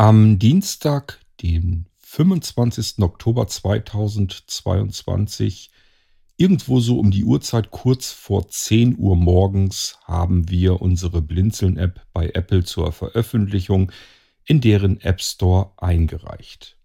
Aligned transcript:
Am 0.00 0.38
Dienstag, 0.38 1.20
den 1.42 1.84
25. 1.98 3.00
Oktober 3.00 3.46
2022, 3.46 5.70
irgendwo 6.38 6.80
so 6.80 6.98
um 6.98 7.10
die 7.10 7.22
Uhrzeit 7.22 7.70
kurz 7.70 8.10
vor 8.10 8.48
10 8.48 8.96
Uhr 8.96 9.14
morgens, 9.14 9.98
haben 10.04 10.48
wir 10.48 10.80
unsere 10.80 11.20
Blinzeln-App 11.20 12.00
bei 12.14 12.30
Apple 12.30 12.64
zur 12.64 12.92
Veröffentlichung 12.92 13.92
in 14.46 14.62
deren 14.62 14.98
App 15.02 15.20
Store 15.20 15.72
eingereicht. 15.76 16.78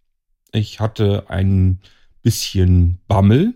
Ich 0.52 0.82
hatte 0.82 1.29
ein 1.29 1.79
bisschen 2.21 3.00
Bammel, 3.07 3.54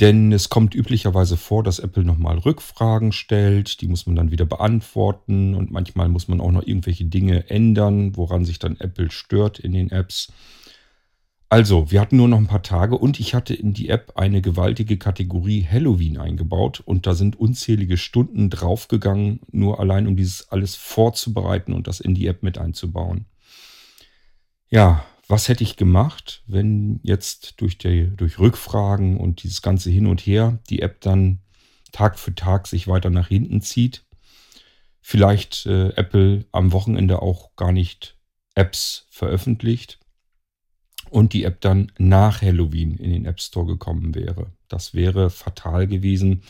denn 0.00 0.32
es 0.32 0.48
kommt 0.50 0.74
üblicherweise 0.74 1.36
vor, 1.36 1.62
dass 1.62 1.78
Apple 1.78 2.04
nochmal 2.04 2.38
Rückfragen 2.38 3.12
stellt, 3.12 3.80
die 3.80 3.88
muss 3.88 4.06
man 4.06 4.16
dann 4.16 4.30
wieder 4.30 4.44
beantworten 4.44 5.54
und 5.54 5.70
manchmal 5.70 6.08
muss 6.08 6.28
man 6.28 6.40
auch 6.40 6.52
noch 6.52 6.66
irgendwelche 6.66 7.06
Dinge 7.06 7.48
ändern, 7.48 8.16
woran 8.16 8.44
sich 8.44 8.58
dann 8.58 8.76
Apple 8.78 9.10
stört 9.10 9.58
in 9.58 9.72
den 9.72 9.90
Apps. 9.90 10.32
Also, 11.48 11.92
wir 11.92 12.00
hatten 12.00 12.16
nur 12.16 12.28
noch 12.28 12.38
ein 12.38 12.48
paar 12.48 12.64
Tage 12.64 12.98
und 12.98 13.20
ich 13.20 13.32
hatte 13.32 13.54
in 13.54 13.72
die 13.72 13.88
App 13.88 14.14
eine 14.16 14.42
gewaltige 14.42 14.98
Kategorie 14.98 15.64
Halloween 15.64 16.18
eingebaut 16.18 16.82
und 16.84 17.06
da 17.06 17.14
sind 17.14 17.38
unzählige 17.38 17.96
Stunden 17.96 18.50
draufgegangen, 18.50 19.40
nur 19.52 19.78
allein 19.78 20.08
um 20.08 20.16
dieses 20.16 20.50
alles 20.50 20.74
vorzubereiten 20.74 21.72
und 21.72 21.86
das 21.86 22.00
in 22.00 22.14
die 22.14 22.26
App 22.26 22.42
mit 22.42 22.58
einzubauen. 22.58 23.26
Ja, 24.68 25.04
was 25.28 25.48
hätte 25.48 25.64
ich 25.64 25.76
gemacht, 25.76 26.42
wenn 26.46 27.00
jetzt 27.02 27.60
durch, 27.60 27.78
die, 27.78 28.10
durch 28.16 28.38
Rückfragen 28.38 29.18
und 29.18 29.42
dieses 29.42 29.62
ganze 29.62 29.90
Hin 29.90 30.06
und 30.06 30.20
Her 30.20 30.58
die 30.70 30.82
App 30.82 31.00
dann 31.00 31.40
Tag 31.92 32.18
für 32.18 32.34
Tag 32.34 32.66
sich 32.66 32.86
weiter 32.86 33.10
nach 33.10 33.28
hinten 33.28 33.60
zieht? 33.60 34.04
Vielleicht 35.00 35.66
äh, 35.66 35.90
Apple 35.90 36.46
am 36.52 36.72
Wochenende 36.72 37.22
auch 37.22 37.54
gar 37.56 37.72
nicht 37.72 38.16
Apps 38.54 39.06
veröffentlicht 39.10 39.98
und 41.10 41.32
die 41.32 41.44
App 41.44 41.60
dann 41.60 41.92
nach 41.98 42.42
Halloween 42.42 42.96
in 42.96 43.10
den 43.10 43.24
App 43.24 43.40
Store 43.40 43.66
gekommen 43.66 44.14
wäre. 44.14 44.52
Das 44.68 44.94
wäre 44.94 45.30
fatal 45.30 45.86
gewesen. 45.86 46.42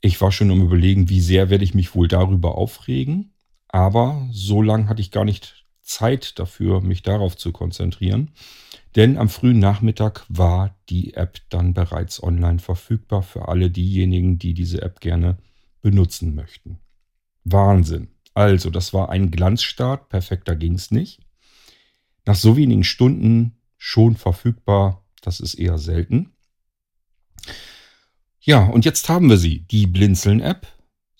Ich 0.00 0.20
war 0.20 0.32
schon 0.32 0.50
um 0.50 0.62
überlegen, 0.62 1.08
wie 1.08 1.20
sehr 1.20 1.50
werde 1.50 1.64
ich 1.64 1.74
mich 1.74 1.94
wohl 1.94 2.08
darüber 2.08 2.56
aufregen. 2.56 3.34
Aber 3.68 4.28
so 4.32 4.62
lange 4.62 4.88
hatte 4.88 5.00
ich 5.00 5.10
gar 5.10 5.24
nicht 5.24 5.61
Zeit 5.92 6.38
dafür, 6.38 6.80
mich 6.80 7.02
darauf 7.02 7.36
zu 7.36 7.52
konzentrieren. 7.52 8.30
Denn 8.96 9.18
am 9.18 9.28
frühen 9.28 9.58
Nachmittag 9.58 10.24
war 10.28 10.74
die 10.88 11.14
App 11.14 11.38
dann 11.48 11.74
bereits 11.74 12.22
online 12.22 12.58
verfügbar 12.58 13.22
für 13.22 13.48
alle 13.48 13.70
diejenigen, 13.70 14.38
die 14.38 14.54
diese 14.54 14.82
App 14.82 15.00
gerne 15.00 15.38
benutzen 15.80 16.34
möchten. 16.34 16.78
Wahnsinn. 17.44 18.08
Also, 18.34 18.70
das 18.70 18.94
war 18.94 19.10
ein 19.10 19.30
Glanzstart. 19.30 20.08
Perfekter 20.08 20.56
ging 20.56 20.74
es 20.74 20.90
nicht. 20.90 21.20
Nach 22.24 22.36
so 22.36 22.56
wenigen 22.56 22.84
Stunden 22.84 23.56
schon 23.76 24.16
verfügbar, 24.16 25.04
das 25.22 25.40
ist 25.40 25.54
eher 25.54 25.78
selten. 25.78 26.30
Ja, 28.40 28.64
und 28.64 28.84
jetzt 28.84 29.08
haben 29.08 29.28
wir 29.28 29.36
sie, 29.36 29.60
die 29.60 29.86
Blinzeln-App. 29.86 30.66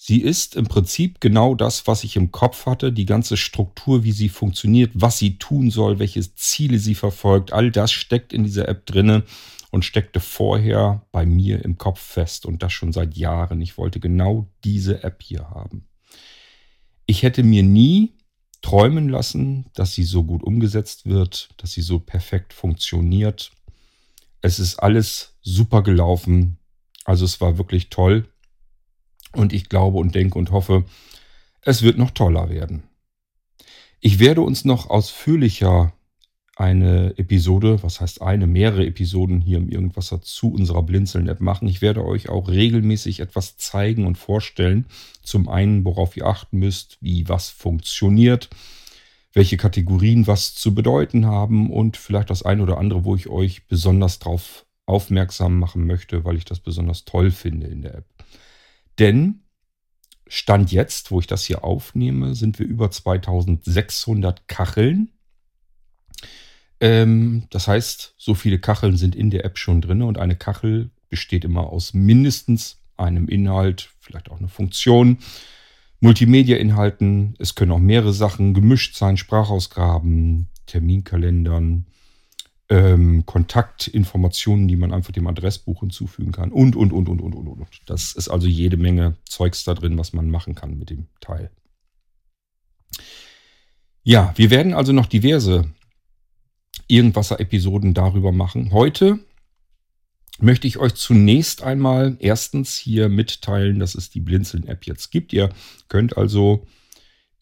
Sie 0.04 0.20
ist 0.20 0.56
im 0.56 0.66
Prinzip 0.66 1.20
genau 1.20 1.54
das, 1.54 1.86
was 1.86 2.02
ich 2.02 2.16
im 2.16 2.32
Kopf 2.32 2.66
hatte, 2.66 2.92
die 2.92 3.06
ganze 3.06 3.36
Struktur, 3.36 4.02
wie 4.02 4.10
sie 4.10 4.28
funktioniert, 4.28 4.90
was 4.94 5.18
sie 5.18 5.38
tun 5.38 5.70
soll, 5.70 6.00
welche 6.00 6.22
Ziele 6.34 6.80
sie 6.80 6.96
verfolgt, 6.96 7.52
all 7.52 7.70
das 7.70 7.92
steckt 7.92 8.32
in 8.32 8.42
dieser 8.42 8.68
App 8.68 8.84
drinne 8.84 9.22
und 9.70 9.84
steckte 9.84 10.18
vorher 10.18 11.06
bei 11.12 11.24
mir 11.24 11.64
im 11.64 11.78
Kopf 11.78 12.00
fest 12.00 12.46
und 12.46 12.64
das 12.64 12.72
schon 12.72 12.92
seit 12.92 13.16
Jahren. 13.16 13.60
Ich 13.60 13.78
wollte 13.78 14.00
genau 14.00 14.48
diese 14.64 15.04
App 15.04 15.22
hier 15.22 15.48
haben. 15.50 15.86
Ich 17.06 17.22
hätte 17.22 17.44
mir 17.44 17.62
nie 17.62 18.16
träumen 18.60 19.08
lassen, 19.08 19.66
dass 19.74 19.94
sie 19.94 20.02
so 20.02 20.24
gut 20.24 20.42
umgesetzt 20.42 21.06
wird, 21.06 21.50
dass 21.58 21.74
sie 21.74 21.82
so 21.82 22.00
perfekt 22.00 22.52
funktioniert. 22.52 23.52
Es 24.40 24.58
ist 24.58 24.80
alles 24.80 25.36
super 25.42 25.84
gelaufen. 25.84 26.58
Also 27.04 27.24
es 27.24 27.40
war 27.40 27.56
wirklich 27.56 27.88
toll. 27.88 28.31
Und 29.32 29.52
ich 29.52 29.68
glaube 29.68 29.98
und 29.98 30.14
denke 30.14 30.38
und 30.38 30.50
hoffe, 30.50 30.84
es 31.62 31.82
wird 31.82 31.98
noch 31.98 32.10
toller 32.10 32.50
werden. 32.50 32.82
Ich 34.00 34.18
werde 34.18 34.40
uns 34.40 34.64
noch 34.64 34.90
ausführlicher 34.90 35.92
eine 36.56 37.14
Episode, 37.16 37.82
was 37.82 38.00
heißt 38.00 38.20
eine, 38.20 38.46
mehrere 38.46 38.84
Episoden 38.84 39.40
hier 39.40 39.58
im 39.58 39.68
Irgendwasser 39.68 40.20
zu 40.20 40.52
unserer 40.52 40.82
Blinzeln-App 40.82 41.40
machen. 41.40 41.66
Ich 41.66 41.80
werde 41.80 42.04
euch 42.04 42.28
auch 42.28 42.48
regelmäßig 42.48 43.20
etwas 43.20 43.56
zeigen 43.56 44.06
und 44.06 44.18
vorstellen. 44.18 44.86
Zum 45.22 45.48
einen, 45.48 45.84
worauf 45.84 46.16
ihr 46.16 46.26
achten 46.26 46.58
müsst, 46.58 46.98
wie 47.00 47.28
was 47.28 47.48
funktioniert, 47.48 48.50
welche 49.32 49.56
Kategorien 49.56 50.26
was 50.26 50.54
zu 50.54 50.74
bedeuten 50.74 51.24
haben 51.24 51.70
und 51.70 51.96
vielleicht 51.96 52.28
das 52.28 52.42
eine 52.42 52.62
oder 52.62 52.78
andere, 52.78 53.04
wo 53.04 53.16
ich 53.16 53.28
euch 53.28 53.66
besonders 53.66 54.18
darauf 54.18 54.66
aufmerksam 54.84 55.58
machen 55.58 55.86
möchte, 55.86 56.24
weil 56.24 56.36
ich 56.36 56.44
das 56.44 56.60
besonders 56.60 57.04
toll 57.04 57.30
finde 57.30 57.68
in 57.68 57.82
der 57.82 57.94
App. 57.94 58.11
Denn 58.98 59.42
Stand 60.34 60.72
jetzt, 60.72 61.10
wo 61.10 61.20
ich 61.20 61.26
das 61.26 61.44
hier 61.44 61.62
aufnehme, 61.62 62.34
sind 62.34 62.58
wir 62.58 62.66
über 62.66 62.90
2600 62.90 64.48
Kacheln. 64.48 65.10
Ähm, 66.80 67.44
das 67.50 67.68
heißt, 67.68 68.14
so 68.16 68.34
viele 68.34 68.58
Kacheln 68.58 68.96
sind 68.96 69.14
in 69.14 69.28
der 69.28 69.44
App 69.44 69.58
schon 69.58 69.82
drin 69.82 70.00
und 70.00 70.18
eine 70.18 70.34
Kachel 70.34 70.90
besteht 71.10 71.44
immer 71.44 71.66
aus 71.66 71.92
mindestens 71.92 72.80
einem 72.96 73.28
Inhalt, 73.28 73.90
vielleicht 74.00 74.30
auch 74.30 74.38
eine 74.38 74.48
Funktion, 74.48 75.18
Multimedia-Inhalten. 76.00 77.34
Es 77.38 77.54
können 77.54 77.72
auch 77.72 77.78
mehrere 77.78 78.14
Sachen 78.14 78.54
gemischt 78.54 78.96
sein, 78.96 79.18
Sprachausgaben, 79.18 80.48
Terminkalendern, 80.66 81.86
ähm, 82.72 83.26
Kontaktinformationen, 83.26 84.66
die 84.66 84.76
man 84.76 84.94
einfach 84.94 85.12
dem 85.12 85.26
Adressbuch 85.26 85.80
hinzufügen 85.80 86.32
kann 86.32 86.50
und, 86.50 86.74
und, 86.74 86.90
und, 86.90 87.06
und, 87.06 87.20
und, 87.20 87.34
und, 87.34 87.46
und. 87.46 87.66
Das 87.84 88.14
ist 88.14 88.30
also 88.30 88.46
jede 88.46 88.78
Menge 88.78 89.18
Zeugs 89.28 89.64
da 89.64 89.74
drin, 89.74 89.98
was 89.98 90.14
man 90.14 90.30
machen 90.30 90.54
kann 90.54 90.78
mit 90.78 90.88
dem 90.88 91.08
Teil. 91.20 91.50
Ja, 94.04 94.32
wir 94.36 94.48
werden 94.48 94.72
also 94.72 94.92
noch 94.92 95.04
diverse 95.04 95.70
Irgendwasser-Episoden 96.88 97.92
darüber 97.92 98.32
machen. 98.32 98.72
Heute 98.72 99.18
möchte 100.40 100.66
ich 100.66 100.78
euch 100.78 100.94
zunächst 100.94 101.62
einmal 101.62 102.16
erstens 102.20 102.78
hier 102.78 103.10
mitteilen, 103.10 103.80
dass 103.80 103.94
es 103.94 104.08
die 104.08 104.20
Blinzeln-App 104.20 104.86
jetzt 104.86 105.10
gibt. 105.10 105.34
Ihr 105.34 105.50
könnt 105.88 106.16
also 106.16 106.66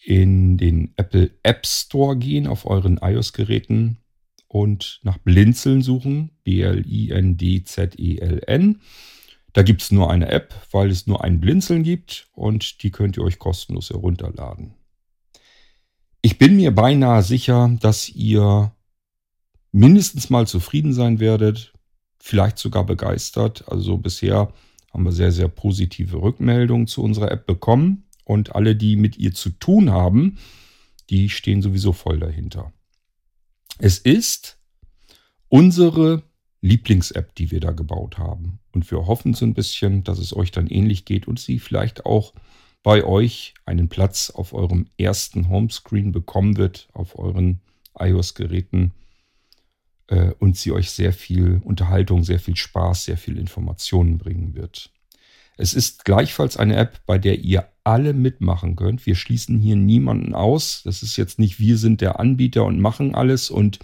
in 0.02 0.58
den 0.58 0.92
Apple 0.96 1.30
App 1.44 1.64
Store 1.66 2.16
gehen 2.16 2.48
auf 2.48 2.66
euren 2.66 2.98
iOS-Geräten 3.00 3.99
und 4.50 5.00
nach 5.04 5.18
Blinzeln 5.18 5.80
suchen. 5.80 6.32
B-L-I-N-D-Z-E-L-N. 6.42 6.80
Da 9.52 9.62
gibt 9.62 9.82
es 9.82 9.92
nur 9.92 10.10
eine 10.10 10.28
App, 10.28 10.54
weil 10.72 10.90
es 10.90 11.06
nur 11.06 11.22
ein 11.22 11.40
Blinzeln 11.40 11.84
gibt 11.84 12.28
und 12.32 12.82
die 12.82 12.90
könnt 12.90 13.16
ihr 13.16 13.22
euch 13.22 13.38
kostenlos 13.38 13.90
herunterladen. 13.90 14.74
Ich 16.20 16.36
bin 16.36 16.56
mir 16.56 16.74
beinahe 16.74 17.22
sicher, 17.22 17.76
dass 17.80 18.08
ihr 18.08 18.74
mindestens 19.70 20.30
mal 20.30 20.48
zufrieden 20.48 20.92
sein 20.92 21.20
werdet, 21.20 21.72
vielleicht 22.18 22.58
sogar 22.58 22.84
begeistert. 22.84 23.68
Also 23.68 23.98
bisher 23.98 24.52
haben 24.92 25.04
wir 25.04 25.12
sehr, 25.12 25.30
sehr 25.30 25.46
positive 25.46 26.20
Rückmeldungen 26.20 26.88
zu 26.88 27.04
unserer 27.04 27.30
App 27.30 27.46
bekommen 27.46 28.08
und 28.24 28.56
alle, 28.56 28.74
die 28.74 28.96
mit 28.96 29.16
ihr 29.16 29.32
zu 29.32 29.50
tun 29.50 29.90
haben, 29.90 30.38
die 31.08 31.28
stehen 31.28 31.62
sowieso 31.62 31.92
voll 31.92 32.18
dahinter. 32.18 32.72
Es 33.78 33.98
ist 33.98 34.58
unsere 35.48 36.22
Lieblings-App, 36.62 37.34
die 37.34 37.50
wir 37.50 37.60
da 37.60 37.72
gebaut 37.72 38.18
haben. 38.18 38.60
Und 38.72 38.90
wir 38.90 39.06
hoffen 39.06 39.34
so 39.34 39.44
ein 39.44 39.54
bisschen, 39.54 40.04
dass 40.04 40.18
es 40.18 40.36
euch 40.36 40.50
dann 40.50 40.66
ähnlich 40.66 41.04
geht 41.04 41.26
und 41.26 41.40
sie 41.40 41.58
vielleicht 41.58 42.06
auch 42.06 42.34
bei 42.82 43.04
euch 43.04 43.54
einen 43.66 43.88
Platz 43.88 44.30
auf 44.30 44.52
eurem 44.52 44.86
ersten 44.96 45.48
Homescreen 45.48 46.12
bekommen 46.12 46.56
wird, 46.56 46.88
auf 46.92 47.18
euren 47.18 47.60
iOS-Geräten 47.98 48.92
äh, 50.06 50.32
und 50.38 50.56
sie 50.56 50.72
euch 50.72 50.90
sehr 50.90 51.12
viel 51.12 51.60
Unterhaltung, 51.64 52.24
sehr 52.24 52.38
viel 52.38 52.56
Spaß, 52.56 53.04
sehr 53.04 53.18
viel 53.18 53.38
Informationen 53.38 54.18
bringen 54.18 54.54
wird. 54.54 54.90
Es 55.60 55.74
ist 55.74 56.06
gleichfalls 56.06 56.56
eine 56.56 56.76
App, 56.76 57.00
bei 57.04 57.18
der 57.18 57.40
ihr 57.40 57.68
alle 57.84 58.14
mitmachen 58.14 58.76
könnt. 58.76 59.04
Wir 59.04 59.14
schließen 59.14 59.58
hier 59.58 59.76
niemanden 59.76 60.34
aus. 60.34 60.82
Das 60.84 61.02
ist 61.02 61.16
jetzt 61.16 61.38
nicht, 61.38 61.60
wir 61.60 61.76
sind 61.76 62.00
der 62.00 62.18
Anbieter 62.18 62.64
und 62.64 62.80
machen 62.80 63.14
alles 63.14 63.50
und 63.50 63.78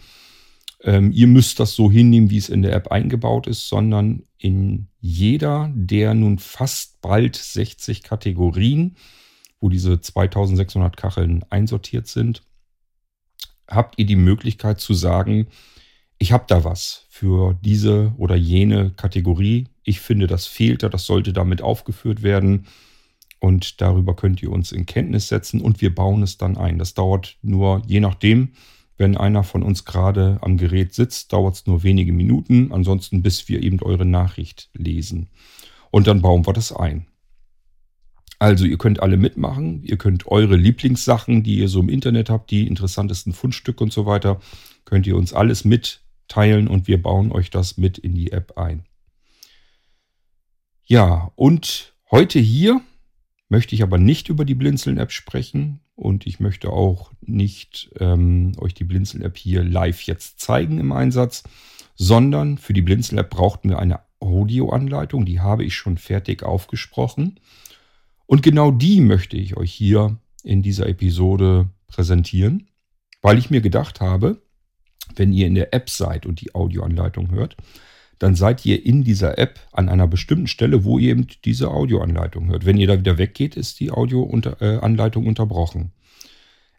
ähm, 0.83 1.13
ihr 1.13 1.27
müsst 1.27 1.61
das 1.61 1.75
so 1.75 1.91
hinnehmen, 1.91 2.31
wie 2.31 2.39
es 2.39 2.49
in 2.49 2.63
der 2.63 2.73
App 2.73 2.89
eingebaut 2.89 3.47
ist, 3.47 3.69
sondern 3.69 4.23
in 4.39 4.89
jeder 5.01 5.71
der 5.75 6.15
nun 6.15 6.39
fast 6.39 7.01
bald 7.03 7.37
60 7.37 8.03
Kategorien, 8.03 8.97
wo 9.61 9.69
diese 9.69 10.01
2600 10.01 10.97
Kacheln 10.97 11.45
einsortiert 11.51 12.07
sind, 12.07 12.43
habt 13.69 13.99
ihr 13.99 14.07
die 14.07 14.17
Möglichkeit 14.17 14.81
zu 14.81 14.95
sagen, 14.95 15.49
ich 16.19 16.33
habe 16.33 16.45
da 16.49 16.65
was 16.65 17.07
für 17.09 17.59
diese 17.63 18.13
oder 18.17 18.37
jene 18.37 18.91
Kategorie. 18.91 19.67
Ich 19.83 20.01
finde, 20.01 20.27
das 20.27 20.47
fehlt 20.47 20.83
da, 20.83 20.89
das 20.89 21.07
sollte 21.07 21.33
damit 21.33 21.63
aufgeführt 21.63 22.23
werden. 22.23 22.67
Und 23.39 23.81
darüber 23.81 24.17
könnt 24.17 24.43
ihr 24.43 24.51
uns 24.51 24.73
in 24.73 24.87
Kenntnis 24.87 25.29
setzen 25.29 25.61
und 25.61 25.81
wir 25.81 25.95
bauen 25.95 26.23
es 26.23 26.39
dann 26.39 26.57
ein. 26.57 26.79
Das 26.79 26.95
dauert 26.95 27.37
nur, 27.43 27.83
je 27.87 28.01
nachdem, 28.01 28.53
wenn 28.97 29.17
einer 29.17 29.45
von 29.45 29.63
uns 29.63 29.85
gerade 29.85 30.39
am 30.41 30.57
Gerät 30.57 30.95
sitzt, 30.95 31.33
dauert 31.33 31.55
es 31.55 31.67
nur 31.67 31.83
wenige 31.83 32.13
Minuten. 32.13 32.73
Ansonsten, 32.73 33.23
bis 33.23 33.49
wir 33.49 33.63
eben 33.63 33.81
eure 33.83 34.07
Nachricht 34.07 34.71
lesen. 34.73 35.29
Und 35.91 36.07
dann 36.07 36.23
bauen 36.23 36.47
wir 36.47 36.55
das 36.55 36.73
ein. 36.73 37.07
Also 38.39 38.65
ihr 38.65 38.79
könnt 38.79 39.01
alle 39.01 39.19
mitmachen. 39.19 39.83
Ihr 39.85 39.99
könnt 39.99 40.27
eure 40.27 40.57
Lieblingssachen, 40.57 41.43
die 41.43 41.59
ihr 41.59 41.69
so 41.69 41.81
im 41.81 41.91
Internet 41.91 42.31
habt, 42.31 42.51
die 42.51 42.67
interessantesten 42.67 43.33
Fundstücke 43.33 43.85
und 43.85 43.93
so 43.93 44.07
weiter, 44.07 44.41
könnt 44.85 45.07
ihr 45.07 45.17
uns 45.17 45.33
alles 45.33 45.65
mitteilen 46.27 46.67
und 46.69 46.89
wir 46.89 47.01
bauen 47.01 47.31
euch 47.31 47.51
das 47.51 47.79
mit 47.79 47.99
in 47.99 48.15
die 48.15 48.33
App 48.33 48.59
ein. 48.59 48.85
Ja, 50.85 51.33
und 51.37 51.95
heute 52.11 52.39
hier 52.39 52.81
möchte 53.49 53.75
ich 53.75 53.83
aber 53.83 53.99
nicht 53.99 54.29
über 54.29 54.45
die 54.45 54.55
Blinzeln-App 54.55 55.13
sprechen 55.13 55.81
und 55.95 56.27
ich 56.27 56.41
möchte 56.41 56.71
auch 56.71 57.13
nicht 57.21 57.91
ähm, 57.99 58.53
euch 58.59 58.75
die 58.75 58.85
Blinzeln-App 58.85 59.37
hier 59.37 59.63
live 59.63 60.03
jetzt 60.03 60.41
zeigen 60.41 60.79
im 60.79 60.93
Einsatz, 60.93 61.45
sondern 61.95 62.59
für 62.59 62.73
die 62.73 62.83
Blinzeln-App 62.83 63.31
brauchten 63.31 63.69
wir 63.69 63.79
eine 63.79 64.01
Audioanleitung, 64.19 65.27
die 65.27 65.41
habe 65.41 65.65
ich 65.65 65.75
schon 65.75 65.99
fertig 65.99 66.43
aufgesprochen. 66.43 67.39
Und 68.27 68.43
genau 68.43 68.73
die 68.73 69.01
möchte 69.01 69.37
ich 69.37 69.57
euch 69.57 69.73
hier 69.73 70.19
in 70.43 70.63
dieser 70.63 70.89
Episode 70.89 71.71
präsentieren, 71.87 72.69
weil 73.23 73.39
ich 73.39 73.51
mir 73.51 73.61
gedacht 73.61 74.01
habe, 74.01 74.41
wenn 75.17 75.33
ihr 75.33 75.47
in 75.47 75.55
der 75.55 75.75
App 75.75 75.91
seid 75.91 76.27
und 76.27 76.41
die 76.41 76.55
Audioanleitung 76.55 77.31
hört, 77.31 77.57
dann 78.19 78.35
seid 78.35 78.65
ihr 78.65 78.85
in 78.85 79.05
dieser 79.05 79.39
App 79.39 79.61
an 79.73 79.89
einer 79.89 80.07
bestimmten 80.07 80.47
Stelle, 80.47 80.85
wo 80.85 80.99
ihr 80.99 81.11
eben 81.11 81.27
diese 81.45 81.71
Audioanleitung 81.71 82.49
hört. 82.49 82.65
Wenn 82.65 82.79
ihr 82.79 82.87
da 82.87 82.99
wieder 82.99 83.19
weggeht, 83.19 83.57
ist 83.57 83.81
die 83.81 83.91
Audioanleitung 83.91 85.25
äh, 85.25 85.29
unterbrochen. 85.29 85.93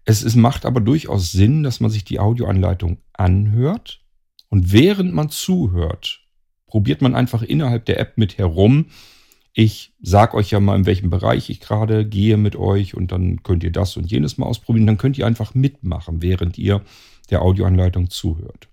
Es 0.03 0.23
ist, 0.23 0.35
macht 0.35 0.65
aber 0.65 0.79
durchaus 0.79 1.31
Sinn, 1.31 1.63
dass 1.63 1.79
man 1.79 1.91
sich 1.91 2.05
die 2.05 2.19
Audioanleitung 2.19 2.97
anhört 3.13 4.01
und 4.49 4.71
während 4.71 5.13
man 5.13 5.29
zuhört, 5.29 6.21
probiert 6.65 7.01
man 7.01 7.15
einfach 7.15 7.43
innerhalb 7.43 7.85
der 7.85 7.99
App 7.99 8.17
mit 8.17 8.37
herum. 8.37 8.87
Ich 9.53 9.93
sag 10.01 10.33
euch 10.33 10.51
ja 10.51 10.59
mal, 10.59 10.77
in 10.77 10.85
welchem 10.85 11.09
Bereich 11.09 11.49
ich 11.49 11.59
gerade 11.59 12.07
gehe 12.07 12.37
mit 12.37 12.55
euch 12.55 12.95
und 12.95 13.11
dann 13.11 13.43
könnt 13.43 13.63
ihr 13.63 13.71
das 13.71 13.97
und 13.97 14.09
jenes 14.09 14.37
mal 14.37 14.45
ausprobieren. 14.45 14.87
Dann 14.87 14.97
könnt 14.97 15.17
ihr 15.17 15.25
einfach 15.25 15.53
mitmachen, 15.55 16.21
während 16.21 16.57
ihr 16.57 16.83
der 17.29 17.41
Audioanleitung 17.41 18.09
zuhört. 18.09 18.69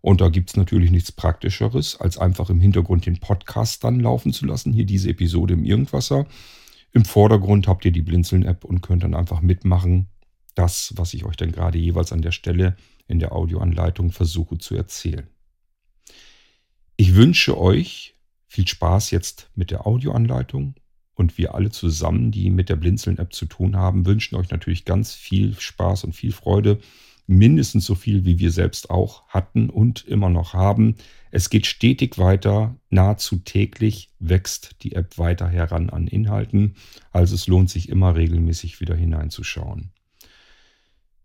Und 0.00 0.20
da 0.20 0.28
gibt 0.28 0.50
es 0.50 0.56
natürlich 0.56 0.90
nichts 0.90 1.12
Praktischeres, 1.12 2.00
als 2.00 2.18
einfach 2.18 2.50
im 2.50 2.60
Hintergrund 2.60 3.06
den 3.06 3.18
Podcast 3.18 3.82
dann 3.84 4.00
laufen 4.00 4.32
zu 4.32 4.46
lassen. 4.46 4.72
Hier 4.72 4.86
diese 4.86 5.10
Episode 5.10 5.54
im 5.54 5.64
Irgendwasser. 5.64 6.26
Im 6.92 7.04
Vordergrund 7.04 7.68
habt 7.68 7.84
ihr 7.84 7.92
die 7.92 8.02
Blinzeln-App 8.02 8.64
und 8.64 8.80
könnt 8.80 9.02
dann 9.02 9.14
einfach 9.14 9.40
mitmachen, 9.40 10.08
das, 10.54 10.92
was 10.96 11.14
ich 11.14 11.24
euch 11.24 11.36
dann 11.36 11.52
gerade 11.52 11.78
jeweils 11.78 12.12
an 12.12 12.22
der 12.22 12.32
Stelle 12.32 12.76
in 13.06 13.18
der 13.18 13.32
Audioanleitung 13.32 14.10
versuche 14.10 14.58
zu 14.58 14.74
erzählen. 14.74 15.28
Ich 16.96 17.14
wünsche 17.14 17.58
euch 17.58 18.14
viel 18.46 18.66
Spaß 18.66 19.10
jetzt 19.10 19.50
mit 19.54 19.70
der 19.70 19.86
Audioanleitung 19.86 20.74
und 21.14 21.38
wir 21.38 21.54
alle 21.54 21.70
zusammen, 21.70 22.30
die 22.30 22.50
mit 22.50 22.68
der 22.68 22.76
Blinzeln-App 22.76 23.32
zu 23.32 23.46
tun 23.46 23.76
haben, 23.76 24.06
wünschen 24.06 24.36
euch 24.36 24.50
natürlich 24.50 24.84
ganz 24.84 25.14
viel 25.14 25.54
Spaß 25.58 26.04
und 26.04 26.14
viel 26.14 26.32
Freude 26.32 26.80
mindestens 27.28 27.84
so 27.84 27.94
viel, 27.94 28.24
wie 28.24 28.38
wir 28.38 28.50
selbst 28.50 28.90
auch 28.90 29.28
hatten 29.28 29.68
und 29.68 30.04
immer 30.06 30.30
noch 30.30 30.54
haben. 30.54 30.96
Es 31.30 31.50
geht 31.50 31.66
stetig 31.66 32.16
weiter, 32.16 32.76
nahezu 32.88 33.36
täglich 33.36 34.10
wächst 34.18 34.82
die 34.82 34.94
App 34.94 35.18
weiter 35.18 35.46
heran 35.46 35.90
an 35.90 36.08
Inhalten, 36.08 36.74
also 37.12 37.34
es 37.34 37.46
lohnt 37.46 37.68
sich 37.68 37.90
immer 37.90 38.16
regelmäßig 38.16 38.80
wieder 38.80 38.96
hineinzuschauen. 38.96 39.90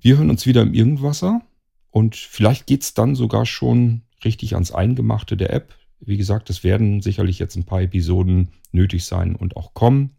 Wir 0.02 0.18
hören 0.18 0.30
uns 0.30 0.46
wieder 0.46 0.62
im 0.62 0.74
Irgendwasser 0.74 1.42
und 1.90 2.18
vielleicht 2.18 2.68
geht 2.68 2.84
es 2.84 2.94
dann 2.94 3.16
sogar 3.16 3.46
schon 3.46 4.02
richtig 4.26 4.56
ans 4.56 4.74
Eingemachte 4.74 5.38
der 5.38 5.54
App. 5.54 5.74
Wie 6.02 6.18
gesagt, 6.18 6.50
es 6.50 6.66
werden 6.66 7.02
sicherlich 7.02 7.40
jetzt 7.40 7.56
ein 7.56 7.64
paar 7.64 7.82
Episoden 7.82 8.50
nötig 8.74 9.06
sein 9.06 9.38
und 9.38 9.56
auch 9.56 9.74
kommen. 9.74 10.18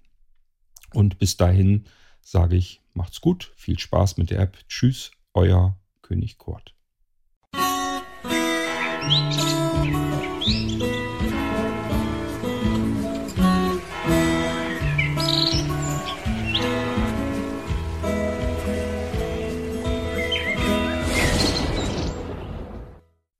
Und 0.94 1.18
bis 1.18 1.36
dahin 1.36 1.84
sage 2.22 2.56
ich, 2.56 2.80
macht's 2.94 3.20
gut, 3.20 3.52
viel 3.56 3.78
Spaß 3.78 4.16
mit 4.16 4.30
der 4.30 4.38
App. 4.38 4.56
Tschüss, 4.68 5.10
euer 5.34 5.78
König 6.02 6.38
Kurt. 6.38 6.74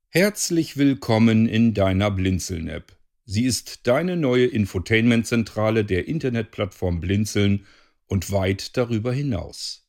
Herzlich 0.09 0.77
willkommen 0.77 1.47
in 1.47 1.73
deiner 1.73 2.09
Blinzeln-App. 2.09 2.97
Sie 3.25 3.43
ist 3.43 3.85
deine 3.87 4.15
neue 4.15 4.45
Infotainment-Zentrale 4.45 5.83
der 5.83 6.07
Internetplattform 6.07 7.01
Blinzeln 7.01 7.65
und 8.07 8.31
weit 8.31 8.77
darüber 8.77 9.11
hinaus. 9.11 9.84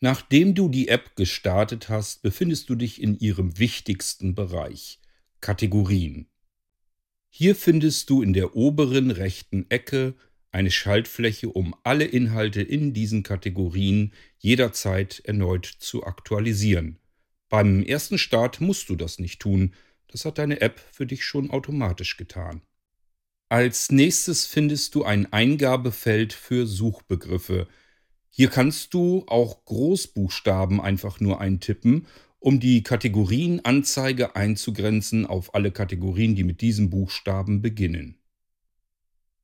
Nachdem 0.00 0.54
du 0.54 0.70
die 0.70 0.88
App 0.88 1.14
gestartet 1.14 1.90
hast, 1.90 2.22
befindest 2.22 2.70
du 2.70 2.74
dich 2.74 3.02
in 3.02 3.18
ihrem 3.18 3.58
wichtigsten 3.58 4.34
Bereich 4.34 4.98
Kategorien. 5.42 6.26
Hier 7.28 7.54
findest 7.54 8.08
du 8.08 8.22
in 8.22 8.32
der 8.32 8.56
oberen 8.56 9.10
rechten 9.10 9.70
Ecke 9.70 10.14
eine 10.52 10.70
Schaltfläche, 10.70 11.50
um 11.50 11.76
alle 11.84 12.04
Inhalte 12.04 12.62
in 12.62 12.94
diesen 12.94 13.22
Kategorien 13.22 14.12
jederzeit 14.38 15.20
erneut 15.24 15.66
zu 15.66 16.04
aktualisieren. 16.04 16.98
Beim 17.50 17.82
ersten 17.82 18.16
Start 18.16 18.60
musst 18.60 18.88
du 18.88 18.96
das 18.96 19.18
nicht 19.18 19.40
tun, 19.40 19.74
das 20.08 20.24
hat 20.24 20.38
deine 20.38 20.60
App 20.60 20.80
für 20.92 21.06
dich 21.06 21.24
schon 21.24 21.50
automatisch 21.50 22.16
getan. 22.16 22.62
Als 23.48 23.92
nächstes 23.92 24.46
findest 24.46 24.94
du 24.94 25.04
ein 25.04 25.32
Eingabefeld 25.32 26.32
für 26.32 26.66
Suchbegriffe, 26.66 27.68
hier 28.30 28.48
kannst 28.48 28.94
du 28.94 29.24
auch 29.26 29.64
Großbuchstaben 29.64 30.80
einfach 30.80 31.20
nur 31.20 31.40
eintippen, 31.40 32.06
um 32.38 32.58
die 32.58 32.82
Kategorienanzeige 32.82 34.34
einzugrenzen 34.34 35.26
auf 35.26 35.54
alle 35.54 35.72
Kategorien, 35.72 36.34
die 36.34 36.44
mit 36.44 36.62
diesem 36.62 36.88
Buchstaben 36.88 37.60
beginnen. 37.60 38.18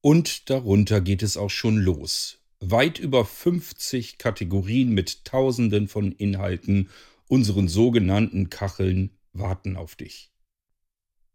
Und 0.01 0.49
darunter 0.51 1.01
geht 1.01 1.23
es 1.23 1.37
auch 1.37 1.51
schon 1.51 1.77
los. 1.77 2.39
Weit 2.61 2.99
über 2.99 3.25
50 3.25 4.19
Kategorien 4.19 4.91
mit 4.91 5.25
Tausenden 5.25 5.89
von 5.89 6.13
Inhalten, 6.13 6.89
unseren 7.29 7.69
sogenannten 7.69 8.49
Kacheln, 8.49 9.11
warten 9.33 9.77
auf 9.77 9.97
dich. 9.97 10.31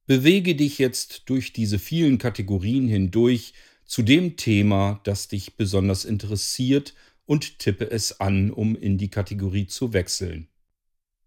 Bewege 0.07 0.55
dich 0.55 0.79
jetzt 0.79 1.23
durch 1.29 1.53
diese 1.53 1.77
vielen 1.77 2.17
Kategorien 2.17 2.87
hindurch 2.87 3.53
zu 3.85 4.01
dem 4.01 4.35
Thema, 4.35 4.99
das 5.03 5.27
dich 5.27 5.57
besonders 5.57 6.05
interessiert 6.05 6.95
und 7.25 7.59
tippe 7.59 7.89
es 7.89 8.19
an, 8.19 8.51
um 8.51 8.75
in 8.75 8.97
die 8.97 9.09
Kategorie 9.09 9.67
zu 9.67 9.93
wechseln. 9.93 10.47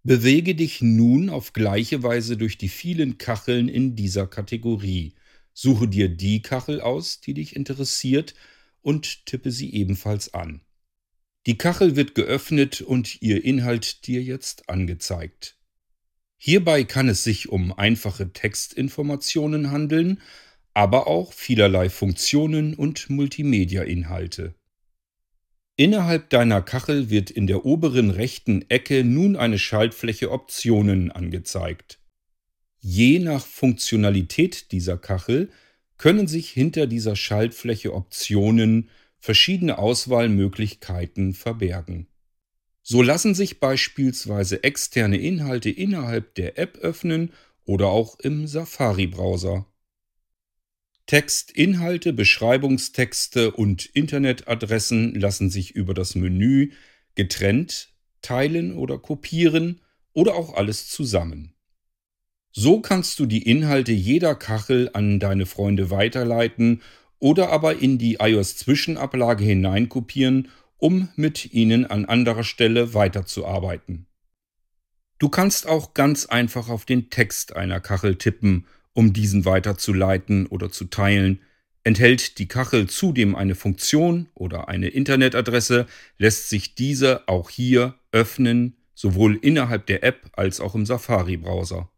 Bewege 0.03 0.55
dich 0.55 0.83
nun 0.83 1.31
auf 1.31 1.55
gleiche 1.55 2.03
Weise 2.03 2.37
durch 2.37 2.59
die 2.59 2.69
vielen 2.69 3.17
Kacheln 3.17 3.69
in 3.69 3.97
dieser 3.97 4.27
Kategorie. 4.27 5.15
Suche 5.55 5.89
dir 5.89 6.09
die 6.09 6.43
Kachel 6.43 6.81
aus, 6.81 7.21
die 7.21 7.35
dich 7.35 7.57
interessiert, 7.57 8.35
und 8.83 9.25
tippe 9.25 9.51
sie 9.51 9.73
ebenfalls 9.73 10.35
an. 10.35 10.61
Die 11.47 11.57
Kachel 11.57 11.97
wird 11.97 12.15
geöffnet 12.15 12.83
und 12.83 13.23
ihr 13.23 13.45
Inhalt 13.45 14.07
dir 14.07 14.23
jetzt 14.23 14.69
angezeigt. 14.69 15.57
Hierbei 16.37 16.85
kann 16.85 17.09
es 17.09 17.25
sich 17.25 17.49
um 17.49 17.73
einfache 17.73 18.33
Textinformationen 18.33 19.71
handeln, 19.71 20.21
aber 20.75 21.07
auch 21.07 21.33
vielerlei 21.33 21.89
Funktionen 21.89 22.75
und 22.75 23.09
Multimedia-Inhalte. 23.09 24.55
Innerhalb 25.77 26.31
deiner 26.31 26.63
Kachel 26.63 27.11
wird 27.11 27.33
in 27.33 27.49
der 27.49 27.67
oberen 27.67 28.11
rechten 28.11 28.65
Ecke 28.71 29.03
nun 29.03 29.35
eine 29.35 29.59
Schaltfläche 29.59 30.31
Optionen 30.31 31.11
angezeigt. 31.11 31.99
Je 32.79 33.19
nach 33.19 33.45
Funktionalität 33.45 34.71
dieser 34.71 34.99
Kachel 34.99 35.51
können 35.97 36.29
sich 36.29 36.51
hinter 36.51 36.87
dieser 36.87 37.17
Schaltfläche 37.17 37.93
Optionen 37.93 38.89
verschiedene 39.19 39.79
Auswahlmöglichkeiten 39.79 41.35
verbergen. 41.35 42.07
So 42.83 43.03
lassen 43.03 43.35
sich 43.35 43.59
beispielsweise 43.59 44.63
externe 44.63 45.17
Inhalte 45.17 45.71
innerhalb 45.71 46.35
der 46.37 46.57
App 46.57 46.77
öffnen 46.79 47.33
oder 47.65 47.89
auch 47.89 48.21
im 48.21 48.47
Safari-Browser. 48.47 49.67
Text, 51.07 51.51
Inhalte, 51.51 52.13
Beschreibungstexte 52.13 53.51
und 53.51 53.87
Internetadressen 53.87 55.15
lassen 55.15 55.51
sich 55.51 55.73
über 55.73 55.93
das 55.95 56.15
Menü 56.15 56.73
getrennt 57.15 57.95
teilen 58.23 58.75
oder 58.77 58.99
kopieren 58.99 59.81
oder 60.13 60.35
auch 60.35 60.55
alles 60.55 60.89
zusammen. 60.89 61.55
So 62.53 62.81
kannst 62.81 63.19
du 63.19 63.27
die 63.27 63.43
Inhalte 63.43 63.93
jeder 63.93 64.35
Kachel 64.35 64.91
an 64.93 65.19
deine 65.19 65.45
Freunde 65.45 65.91
weiterleiten 65.91 66.83
oder 67.19 67.51
aber 67.51 67.79
in 67.79 67.99
die 67.99 68.17
iOS-Zwischenablage 68.21 69.45
hineinkopieren, 69.45 70.49
um 70.79 71.09
mit 71.17 71.53
ihnen 71.53 71.85
an 71.85 72.05
anderer 72.05 72.45
Stelle 72.45 72.95
weiterzuarbeiten. 72.95 74.07
Du 75.19 75.29
kannst 75.29 75.67
auch 75.67 75.95
ganz 75.95 76.27
einfach 76.27 76.69
auf 76.69 76.85
den 76.85 77.11
Text 77.11 77.57
einer 77.57 77.81
Kachel 77.81 78.17
tippen, 78.17 78.67
um 78.95 79.13
diesen 79.13 79.45
weiterzuleiten 79.45 80.47
oder 80.47 80.71
zu 80.71 80.87
teilen. 80.87 81.41
Enthält 81.83 82.39
die 82.39 82.49
Kachel 82.49 82.89
zudem 82.89 83.35
eine 83.35 83.55
Funktion 83.55 84.29
oder 84.33 84.69
eine 84.69 84.89
Internetadresse, 84.89 85.87
lässt 86.17 86.49
sich 86.49 86.75
diese 86.75 87.29
auch 87.29 87.51
hier 87.51 87.97
öffnen, 88.11 88.77
sowohl 88.95 89.37
innerhalb 89.37 89.87
der 89.87 90.03
App 90.03 90.31
als 90.33 90.61
auch 90.61 90.75
im 90.75 90.87
Safari-Browser. 90.87 91.91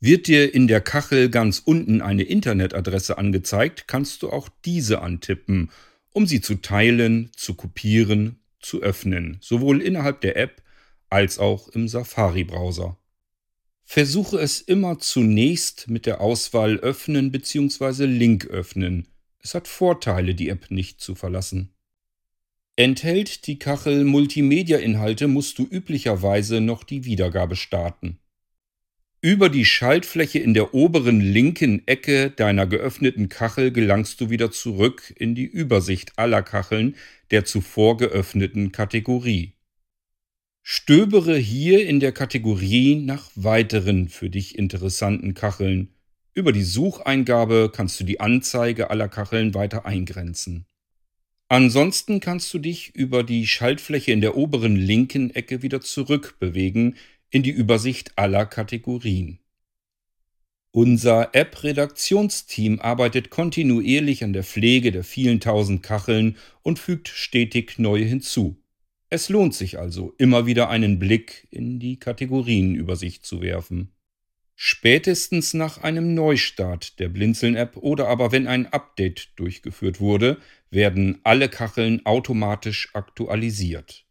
Wird 0.00 0.26
dir 0.26 0.54
in 0.54 0.68
der 0.68 0.80
Kachel 0.80 1.30
ganz 1.30 1.60
unten 1.64 2.02
eine 2.02 2.22
Internetadresse 2.22 3.16
angezeigt, 3.18 3.88
kannst 3.88 4.22
du 4.22 4.30
auch 4.30 4.48
diese 4.64 5.00
antippen, 5.00 5.70
um 6.10 6.26
sie 6.26 6.40
zu 6.40 6.56
teilen, 6.56 7.30
zu 7.34 7.54
kopieren, 7.54 8.40
zu 8.60 8.82
öffnen, 8.82 9.38
sowohl 9.40 9.80
innerhalb 9.80 10.20
der 10.20 10.36
App 10.36 10.62
als 11.08 11.38
auch 11.38 11.68
im 11.68 11.88
Safari-Browser. 11.88 12.96
Versuche 13.90 14.36
es 14.38 14.60
immer 14.60 14.98
zunächst 14.98 15.88
mit 15.88 16.04
der 16.04 16.20
Auswahl 16.20 16.76
Öffnen 16.76 17.32
bzw. 17.32 18.04
Link 18.04 18.44
öffnen. 18.44 19.08
Es 19.42 19.54
hat 19.54 19.66
Vorteile, 19.66 20.34
die 20.34 20.50
App 20.50 20.70
nicht 20.70 21.00
zu 21.00 21.14
verlassen. 21.14 21.72
Enthält 22.76 23.46
die 23.46 23.58
Kachel 23.58 24.04
Multimedia-Inhalte, 24.04 25.26
musst 25.26 25.58
du 25.58 25.66
üblicherweise 25.66 26.60
noch 26.60 26.84
die 26.84 27.06
Wiedergabe 27.06 27.56
starten. 27.56 28.18
Über 29.22 29.48
die 29.48 29.64
Schaltfläche 29.64 30.38
in 30.38 30.52
der 30.52 30.74
oberen 30.74 31.22
linken 31.22 31.88
Ecke 31.88 32.28
deiner 32.30 32.66
geöffneten 32.66 33.30
Kachel 33.30 33.72
gelangst 33.72 34.20
du 34.20 34.28
wieder 34.28 34.50
zurück 34.50 35.14
in 35.16 35.34
die 35.34 35.46
Übersicht 35.46 36.12
aller 36.18 36.42
Kacheln 36.42 36.94
der 37.30 37.46
zuvor 37.46 37.96
geöffneten 37.96 38.70
Kategorie. 38.70 39.54
Stöbere 40.62 41.36
hier 41.36 41.86
in 41.86 42.00
der 42.00 42.12
Kategorie 42.12 42.96
nach 42.96 43.30
weiteren 43.34 44.08
für 44.08 44.30
dich 44.30 44.58
interessanten 44.58 45.34
Kacheln. 45.34 45.94
Über 46.34 46.52
die 46.52 46.62
Sucheingabe 46.62 47.70
kannst 47.74 47.98
du 48.00 48.04
die 48.04 48.20
Anzeige 48.20 48.90
aller 48.90 49.08
Kacheln 49.08 49.54
weiter 49.54 49.86
eingrenzen. 49.86 50.66
Ansonsten 51.48 52.20
kannst 52.20 52.52
du 52.52 52.58
dich 52.58 52.94
über 52.94 53.24
die 53.24 53.46
Schaltfläche 53.46 54.12
in 54.12 54.20
der 54.20 54.36
oberen 54.36 54.76
linken 54.76 55.30
Ecke 55.30 55.62
wieder 55.62 55.80
zurückbewegen 55.80 56.96
in 57.30 57.42
die 57.42 57.50
Übersicht 57.50 58.12
aller 58.16 58.44
Kategorien. 58.44 59.38
Unser 60.70 61.34
App-Redaktionsteam 61.34 62.80
arbeitet 62.80 63.30
kontinuierlich 63.30 64.22
an 64.22 64.34
der 64.34 64.44
Pflege 64.44 64.92
der 64.92 65.02
vielen 65.02 65.40
tausend 65.40 65.82
Kacheln 65.82 66.36
und 66.62 66.78
fügt 66.78 67.08
stetig 67.08 67.78
neue 67.78 68.04
hinzu. 68.04 68.62
Es 69.10 69.30
lohnt 69.30 69.54
sich 69.54 69.78
also, 69.78 70.14
immer 70.18 70.46
wieder 70.46 70.68
einen 70.68 70.98
Blick 70.98 71.48
in 71.50 71.78
die 71.78 71.98
Kategorienübersicht 71.98 73.24
zu 73.24 73.40
werfen. 73.40 73.92
Spätestens 74.54 75.54
nach 75.54 75.78
einem 75.78 76.14
Neustart 76.14 76.98
der 76.98 77.08
Blinzeln-App 77.08 77.76
oder 77.76 78.08
aber 78.08 78.32
wenn 78.32 78.46
ein 78.46 78.66
Update 78.66 79.30
durchgeführt 79.36 80.00
wurde, 80.00 80.38
werden 80.70 81.20
alle 81.22 81.48
Kacheln 81.48 82.04
automatisch 82.04 82.90
aktualisiert. 82.92 84.04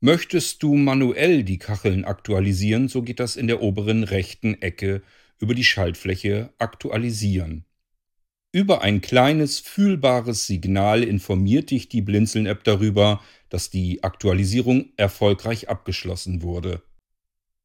Möchtest 0.00 0.62
du 0.62 0.74
manuell 0.74 1.42
die 1.42 1.58
Kacheln 1.58 2.06
aktualisieren, 2.06 2.88
so 2.88 3.02
geht 3.02 3.20
das 3.20 3.36
in 3.36 3.48
der 3.48 3.60
oberen 3.60 4.04
rechten 4.04 4.54
Ecke 4.62 5.02
über 5.38 5.54
die 5.54 5.64
Schaltfläche 5.64 6.54
Aktualisieren. 6.56 7.66
Über 8.52 8.82
ein 8.82 9.00
kleines 9.00 9.60
fühlbares 9.60 10.46
Signal 10.46 11.04
informiert 11.04 11.70
dich 11.70 11.88
die 11.88 12.02
Blinzeln-App 12.02 12.64
darüber, 12.64 13.22
dass 13.48 13.70
die 13.70 14.02
Aktualisierung 14.02 14.92
erfolgreich 14.96 15.68
abgeschlossen 15.68 16.42
wurde. 16.42 16.82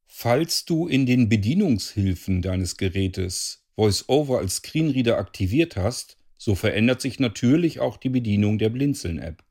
Falls 0.05 0.65
du 0.65 0.87
in 0.87 1.07
den 1.07 1.27
Bedienungshilfen 1.27 2.41
deines 2.43 2.77
Gerätes 2.77 3.65
VoiceOver 3.75 4.39
als 4.39 4.57
Screenreader 4.57 5.17
aktiviert 5.17 5.75
hast, 5.75 6.17
so 6.37 6.53
verändert 6.53 7.01
sich 7.01 7.19
natürlich 7.19 7.79
auch 7.79 7.97
die 7.97 8.09
Bedienung 8.09 8.59
der 8.59 8.69
Blinzeln-App. 8.69 9.43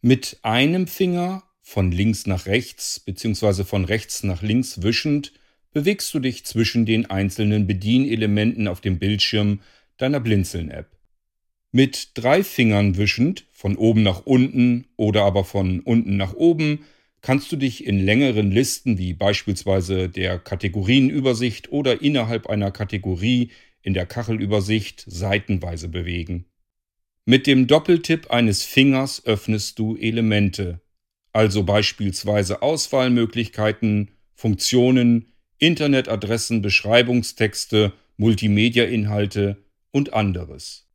Mit 0.00 0.38
einem 0.42 0.86
Finger 0.86 1.42
von 1.60 1.90
links 1.90 2.26
nach 2.26 2.46
rechts 2.46 3.00
bzw. 3.00 3.64
von 3.64 3.84
rechts 3.84 4.22
nach 4.22 4.42
links 4.42 4.82
wischend 4.82 5.32
bewegst 5.72 6.12
du 6.14 6.20
dich 6.20 6.44
zwischen 6.44 6.86
den 6.86 7.10
einzelnen 7.10 7.66
Bedienelementen 7.66 8.68
auf 8.68 8.80
dem 8.80 8.98
Bildschirm 8.98 9.60
deiner 10.02 10.20
Blinzeln-App. 10.20 10.90
Mit 11.70 12.10
drei 12.14 12.44
Fingern 12.44 12.96
wischend, 12.98 13.46
von 13.52 13.76
oben 13.76 14.02
nach 14.02 14.26
unten 14.26 14.86
oder 14.96 15.22
aber 15.22 15.44
von 15.44 15.80
unten 15.80 16.16
nach 16.16 16.34
oben, 16.34 16.84
kannst 17.22 17.50
du 17.52 17.56
dich 17.56 17.86
in 17.86 18.04
längeren 18.04 18.50
Listen 18.50 18.98
wie 18.98 19.14
beispielsweise 19.14 20.08
der 20.08 20.38
Kategorienübersicht 20.38 21.70
oder 21.70 22.02
innerhalb 22.02 22.48
einer 22.48 22.72
Kategorie 22.72 23.52
in 23.80 23.94
der 23.94 24.06
Kachelübersicht 24.06 25.04
seitenweise 25.06 25.88
bewegen. 25.88 26.46
Mit 27.24 27.46
dem 27.46 27.68
Doppeltipp 27.68 28.30
eines 28.30 28.64
Fingers 28.64 29.24
öffnest 29.24 29.78
du 29.78 29.96
Elemente, 29.96 30.80
also 31.32 31.62
beispielsweise 31.62 32.60
Auswahlmöglichkeiten, 32.60 34.10
Funktionen, 34.34 35.32
Internetadressen, 35.58 36.60
Beschreibungstexte, 36.60 37.92
Multimedia-Inhalte 38.16 39.61
und 39.92 40.12
anderes. 40.12 40.88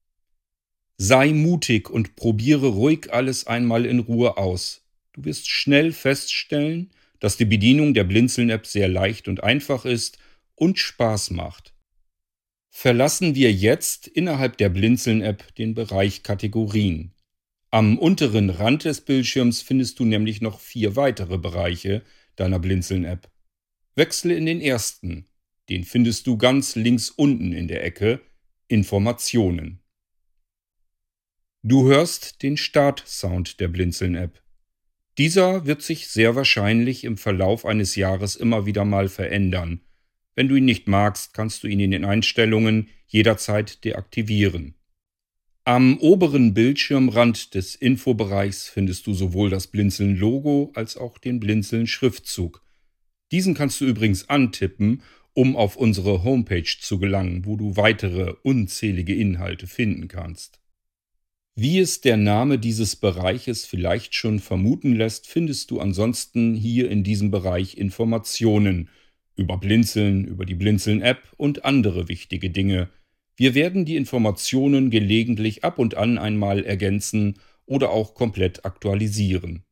Sei 0.97 1.31
mutig 1.31 1.89
und 1.89 2.15
probiere 2.15 2.67
ruhig 2.67 3.13
alles 3.13 3.47
einmal 3.47 3.85
in 3.85 3.99
Ruhe 3.99 4.37
aus. 4.37 4.83
Du 5.13 5.25
wirst 5.25 5.47
schnell 5.47 5.93
feststellen, 5.93 6.91
dass 7.19 7.37
die 7.37 7.45
Bedienung 7.45 7.93
der 7.93 8.03
Blinzeln-App 8.03 8.65
sehr 8.67 8.87
leicht 8.87 9.27
und 9.27 9.43
einfach 9.43 9.85
ist 9.85 10.17
und 10.55 10.79
Spaß 10.79 11.31
macht. 11.31 11.73
Verlassen 12.69 13.35
wir 13.35 13.51
jetzt 13.51 14.07
innerhalb 14.07 14.57
der 14.57 14.69
Blinzeln-App 14.69 15.55
den 15.55 15.73
Bereich 15.73 16.23
Kategorien. 16.23 17.13
Am 17.69 17.97
unteren 17.97 18.49
Rand 18.49 18.85
des 18.85 19.01
Bildschirms 19.01 19.61
findest 19.61 19.99
du 19.99 20.05
nämlich 20.05 20.41
noch 20.41 20.59
vier 20.59 20.95
weitere 20.95 21.37
Bereiche 21.37 22.03
deiner 22.35 22.59
Blinzeln-App. 22.59 23.29
Wechsle 23.95 24.35
in 24.35 24.45
den 24.45 24.61
ersten. 24.61 25.27
Den 25.69 25.83
findest 25.83 26.27
du 26.27 26.37
ganz 26.37 26.75
links 26.75 27.09
unten 27.09 27.51
in 27.51 27.67
der 27.67 27.83
Ecke 27.83 28.21
Informationen. 28.69 29.79
Du 31.63 31.87
hörst 31.87 32.43
den 32.43 32.57
Start-Sound 32.57 33.61
der 33.61 33.69
Blinzeln-App. 33.69 34.41
Dieser 35.17 35.65
wird 35.65 35.81
sich 35.81 36.07
sehr 36.07 36.35
wahrscheinlich 36.35 37.05
im 37.05 37.17
Verlauf 37.17 37.65
eines 37.65 37.95
Jahres 37.95 38.35
immer 38.35 38.65
wieder 38.65 38.83
mal 38.83 39.07
verändern. 39.07 39.81
Wenn 40.35 40.49
du 40.49 40.55
ihn 40.55 40.65
nicht 40.65 40.87
magst, 40.87 41.33
kannst 41.33 41.63
du 41.63 41.67
ihn 41.67 41.79
in 41.79 41.91
den 41.91 42.03
Einstellungen 42.03 42.89
jederzeit 43.07 43.85
deaktivieren. 43.85 44.75
Am 45.63 45.97
oberen 45.99 46.53
Bildschirmrand 46.53 47.53
des 47.53 47.75
Infobereichs 47.75 48.67
findest 48.67 49.07
du 49.07 49.13
sowohl 49.13 49.49
das 49.49 49.67
Blinzeln-Logo 49.67 50.71
als 50.75 50.97
auch 50.97 51.17
den 51.17 51.39
Blinzeln-Schriftzug. 51.39 52.61
Diesen 53.31 53.53
kannst 53.53 53.79
du 53.81 53.85
übrigens 53.85 54.29
antippen, 54.29 55.03
um 55.37 55.55
auf 55.55 55.75
unsere 55.75 56.23
Homepage 56.23 56.79
zu 56.81 56.97
gelangen, 56.97 57.45
wo 57.45 57.57
du 57.57 57.77
weitere 57.77 58.33
unzählige 58.41 59.13
Inhalte 59.13 59.67
finden 59.67 60.07
kannst. 60.07 60.59
Wie 61.53 61.77
es 61.77 62.01
der 62.01 62.17
Name 62.17 62.57
dieses 62.57 62.95
Bereiches 62.95 63.63
vielleicht 63.63 64.15
schon 64.15 64.39
vermuten 64.39 64.95
lässt, 64.95 65.27
findest 65.27 65.69
du 65.69 65.79
ansonsten 65.79 66.55
hier 66.55 66.89
in 66.89 67.03
diesem 67.03 67.29
Bereich 67.29 67.77
Informationen 67.77 68.89
über 69.35 69.59
Blinzeln, 69.59 70.25
über 70.25 70.43
die 70.43 70.55
Blinzeln-App 70.55 71.21
und 71.37 71.65
andere 71.65 72.09
wichtige 72.09 72.49
Dinge, 72.49 72.89
wir 73.35 73.53
werden 73.53 73.85
die 73.85 73.95
Informationen 73.95 74.89
gelegentlich 74.89 75.63
ab 75.63 75.77
und 75.77 75.93
an 75.93 76.17
einmal 76.17 76.65
ergänzen 76.65 77.35
oder 77.67 77.91
auch 77.91 78.15
komplett 78.15 78.65
aktualisieren. 78.65 79.66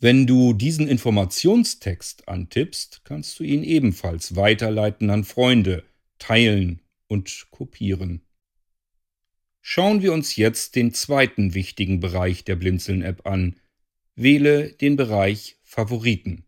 Wenn 0.00 0.28
du 0.28 0.52
diesen 0.52 0.86
Informationstext 0.86 2.28
antippst, 2.28 3.00
kannst 3.04 3.40
du 3.40 3.44
ihn 3.44 3.64
ebenfalls 3.64 4.36
weiterleiten 4.36 5.10
an 5.10 5.24
Freunde, 5.24 5.82
teilen 6.20 6.80
und 7.08 7.48
kopieren. 7.50 8.22
Schauen 9.60 10.00
wir 10.00 10.12
uns 10.12 10.36
jetzt 10.36 10.76
den 10.76 10.94
zweiten 10.94 11.52
wichtigen 11.52 11.98
Bereich 11.98 12.44
der 12.44 12.54
Blinzeln-App 12.54 13.26
an. 13.26 13.56
Wähle 14.14 14.72
den 14.72 14.94
Bereich 14.94 15.58
Favoriten. 15.64 16.44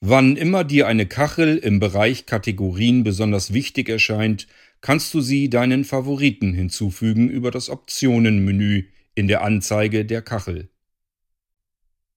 Wann 0.00 0.36
immer 0.36 0.62
dir 0.62 0.86
eine 0.86 1.06
Kachel 1.06 1.58
im 1.58 1.80
Bereich 1.80 2.26
Kategorien 2.26 3.02
besonders 3.02 3.52
wichtig 3.52 3.88
erscheint, 3.88 4.46
kannst 4.80 5.12
du 5.12 5.20
sie 5.20 5.50
deinen 5.50 5.84
Favoriten 5.84 6.54
hinzufügen 6.54 7.28
über 7.28 7.50
das 7.50 7.68
Optionenmenü 7.68 8.84
in 9.16 9.26
der 9.26 9.42
Anzeige 9.42 10.04
der 10.04 10.22
Kachel. 10.22 10.71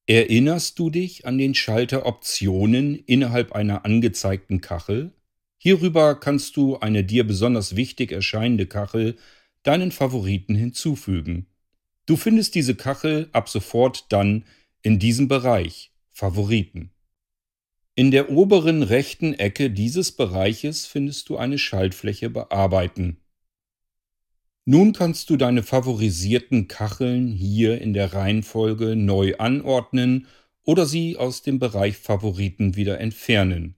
Erinnerst 0.08 0.78
du 0.78 0.92
dich 0.92 1.26
an 1.26 1.40
den 1.40 1.56
Schalter 1.56 2.06
Optionen 2.06 2.96
innerhalb 2.96 3.54
einer 3.54 3.86
angezeigten 3.86 4.62
Kachel? 4.62 5.12
Hierüber 5.58 6.20
kannst 6.20 6.58
du 6.58 6.78
eine 6.78 7.04
dir 7.04 7.26
besonders 7.26 7.76
wichtig 7.76 8.12
erscheinende 8.12 8.68
Kachel 8.68 9.18
deinen 9.64 9.92
Favoriten 9.92 10.54
hinzufügen. 10.54 11.48
Du 12.06 12.18
findest 12.18 12.54
diese 12.54 12.76
Kachel 12.76 13.30
ab 13.32 13.50
sofort 13.50 14.06
dann 14.10 14.46
in 14.84 15.00
diesem 15.00 15.28
Bereich 15.28 15.92
Favoriten. 16.12 16.92
In 17.96 18.12
der 18.12 18.30
oberen 18.30 18.84
rechten 18.84 19.34
Ecke 19.34 19.72
dieses 19.72 20.12
Bereiches 20.12 20.86
findest 20.86 21.30
du 21.30 21.38
eine 21.38 21.58
Schaltfläche 21.58 22.30
Bearbeiten. 22.30 23.18
Nun 24.68 24.94
kannst 24.94 25.30
du 25.30 25.38
deine 25.38 25.62
favorisierten 25.62 26.68
Kacheln 26.68 27.32
hier 27.32 27.80
in 27.80 27.94
der 27.94 28.14
Reihenfolge 28.14 28.96
neu 28.96 29.36
anordnen 29.38 30.26
oder 30.64 30.88
sie 30.88 31.18
aus 31.18 31.44
dem 31.44 31.60
Bereich 31.60 31.98
Favoriten 31.98 32.76
wieder 32.76 33.00
entfernen. 33.00 33.76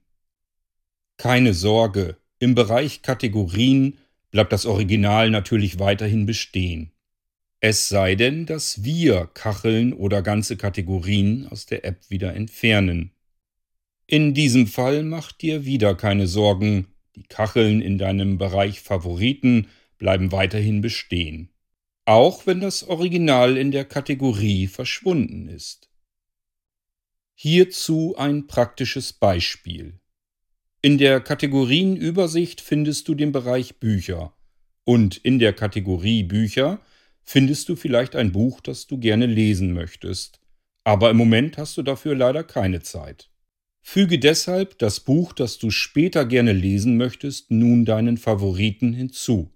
Keine 1.18 1.52
Sorge, 1.52 2.16
im 2.38 2.54
Bereich 2.54 3.02
Kategorien 3.02 3.98
bleibt 4.30 4.50
das 4.50 4.64
Original 4.64 5.30
natürlich 5.30 5.78
weiterhin 5.78 6.24
bestehen. 6.24 6.92
Es 7.60 7.88
sei 7.88 8.14
denn, 8.14 8.46
dass 8.46 8.84
wir 8.84 9.28
Kacheln 9.34 9.92
oder 9.92 10.22
ganze 10.22 10.56
Kategorien 10.56 11.48
aus 11.50 11.66
der 11.66 11.84
App 11.84 12.08
wieder 12.08 12.34
entfernen. 12.34 13.12
In 14.06 14.32
diesem 14.32 14.66
Fall 14.66 15.02
mach 15.02 15.32
dir 15.32 15.66
wieder 15.66 15.94
keine 15.94 16.28
Sorgen, 16.28 16.86
die 17.14 17.24
Kacheln 17.24 17.82
in 17.82 17.98
deinem 17.98 18.38
Bereich 18.38 18.80
Favoriten 18.80 19.66
bleiben 19.98 20.32
weiterhin 20.32 20.80
bestehen, 20.80 21.50
auch 22.04 22.46
wenn 22.46 22.60
das 22.60 22.84
Original 22.84 23.56
in 23.56 23.70
der 23.70 23.84
Kategorie 23.84 24.66
verschwunden 24.66 25.48
ist. 25.48 25.90
Hierzu 27.34 28.16
ein 28.16 28.46
praktisches 28.46 29.12
Beispiel. 29.12 30.00
In 30.80 30.98
der 30.98 31.20
Kategorienübersicht 31.20 32.60
findest 32.60 33.08
du 33.08 33.14
den 33.14 33.32
Bereich 33.32 33.78
Bücher 33.78 34.34
und 34.84 35.16
in 35.18 35.38
der 35.38 35.52
Kategorie 35.52 36.22
Bücher 36.22 36.80
findest 37.22 37.68
du 37.68 37.76
vielleicht 37.76 38.16
ein 38.16 38.32
Buch, 38.32 38.60
das 38.60 38.86
du 38.86 38.98
gerne 38.98 39.26
lesen 39.26 39.72
möchtest, 39.72 40.40
aber 40.84 41.10
im 41.10 41.16
Moment 41.18 41.58
hast 41.58 41.76
du 41.76 41.82
dafür 41.82 42.14
leider 42.14 42.42
keine 42.42 42.80
Zeit. 42.80 43.30
Füge 43.82 44.18
deshalb 44.18 44.78
das 44.78 45.00
Buch, 45.00 45.32
das 45.32 45.58
du 45.58 45.70
später 45.70 46.24
gerne 46.24 46.52
lesen 46.52 46.96
möchtest, 46.96 47.50
nun 47.50 47.84
deinen 47.84 48.16
Favoriten 48.16 48.92
hinzu. 48.92 49.52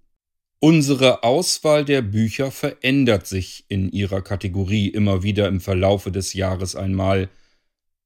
Unsere 0.64 1.24
Auswahl 1.24 1.84
der 1.84 2.02
Bücher 2.02 2.52
verändert 2.52 3.26
sich 3.26 3.64
in 3.66 3.90
ihrer 3.90 4.22
Kategorie 4.22 4.86
immer 4.86 5.24
wieder 5.24 5.48
im 5.48 5.60
Verlaufe 5.60 6.12
des 6.12 6.34
Jahres 6.34 6.76
einmal, 6.76 7.30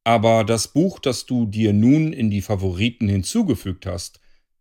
aber 0.04 0.42
das 0.42 0.68
Buch, 0.68 0.98
das 0.98 1.26
du 1.26 1.44
dir 1.44 1.74
nun 1.74 2.14
in 2.14 2.30
die 2.30 2.40
Favoriten 2.40 3.10
hinzugefügt 3.10 3.84
hast, 3.84 4.20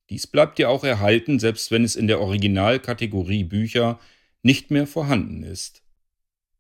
dies 0.10 0.28
bleibt 0.28 0.58
dir 0.58 0.70
auch 0.70 0.84
erhalten, 0.84 1.40
selbst 1.40 1.72
wenn 1.72 1.86
es 1.86 1.96
in 1.96 2.08
der 2.08 2.20
Originalkategorie 2.20 3.46
Bücher 3.46 3.98
nicht 4.44 4.72
mehr 4.72 4.88
vorhanden 4.88 5.44
ist. 5.44 5.82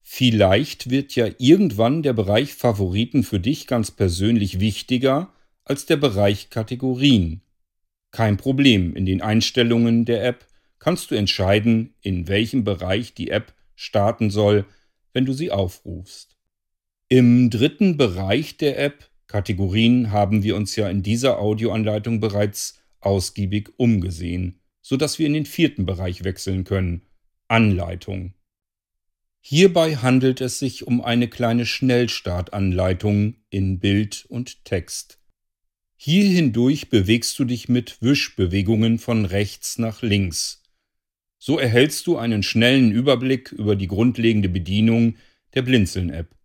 Vielleicht 0.01 0.89
wird 0.89 1.15
ja 1.15 1.27
irgendwann 1.37 2.01
der 2.01 2.13
Bereich 2.13 2.53
Favoriten 2.53 3.23
für 3.23 3.41
dich 3.41 3.67
ganz 3.67 3.91
persönlich 3.91 4.61
wichtiger 4.61 5.33
als 5.65 5.85
der 5.85 5.97
Bereich 5.97 6.49
Kategorien. 6.49 7.41
Kein 8.11 8.37
Problem, 8.37 8.95
in 8.95 9.05
den 9.05 9.21
Einstellungen 9.21 10.05
der 10.05 10.23
App 10.23 10.47
kannst 10.85 11.09
du 11.09 11.15
entscheiden, 11.15 11.95
in 12.01 12.27
welchem 12.27 12.63
Bereich 12.63 13.15
die 13.15 13.31
App 13.31 13.55
starten 13.73 14.29
soll, 14.29 14.65
wenn 15.13 15.25
du 15.25 15.33
sie 15.33 15.49
aufrufst. 15.49 16.37
Im 17.09 17.49
dritten 17.49 17.97
Bereich 17.97 18.57
der 18.57 18.77
App, 18.77 19.09
Kategorien, 19.25 20.11
haben 20.11 20.43
wir 20.43 20.55
uns 20.55 20.75
ja 20.75 20.87
in 20.87 21.01
dieser 21.01 21.39
Audioanleitung 21.39 22.19
bereits 22.19 22.83
ausgiebig 22.99 23.71
umgesehen, 23.77 24.61
sodass 24.83 25.17
wir 25.17 25.25
in 25.25 25.33
den 25.33 25.47
vierten 25.47 25.87
Bereich 25.87 26.23
wechseln 26.23 26.65
können, 26.65 27.01
Anleitung. 27.47 28.35
Hierbei 29.39 29.95
handelt 29.95 30.39
es 30.39 30.59
sich 30.59 30.85
um 30.85 31.01
eine 31.01 31.27
kleine 31.27 31.65
Schnellstartanleitung 31.65 33.37
in 33.49 33.79
Bild 33.79 34.27
und 34.29 34.63
Text. 34.65 35.19
Hier 35.95 36.25
hindurch 36.25 36.91
bewegst 36.91 37.39
du 37.39 37.45
dich 37.45 37.69
mit 37.69 38.03
Wischbewegungen 38.03 38.99
von 38.99 39.25
rechts 39.25 39.79
nach 39.79 40.03
links. 40.03 40.61
So 41.47 41.59
erhältst 41.59 42.07
du 42.07 42.17
einen 42.17 42.41
schnellen 42.41 42.91
Überblick 42.91 43.51
über 43.51 43.75
die 43.75 43.85
grundlegende 43.85 44.49
Bedienung 44.49 45.13
der 45.53 45.61
Blinzeln-App. 45.61 46.35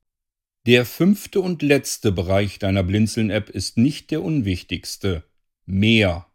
Der 0.67 0.85
fünfte 0.85 1.41
und 1.41 1.63
letzte 1.63 2.13
Bereich 2.13 2.59
deiner 2.59 2.83
Blinzeln-App 2.83 3.49
ist 3.49 3.79
nicht 3.79 4.11
der 4.11 4.23
unwichtigste. 4.23 5.25
Mehr. 5.65 6.27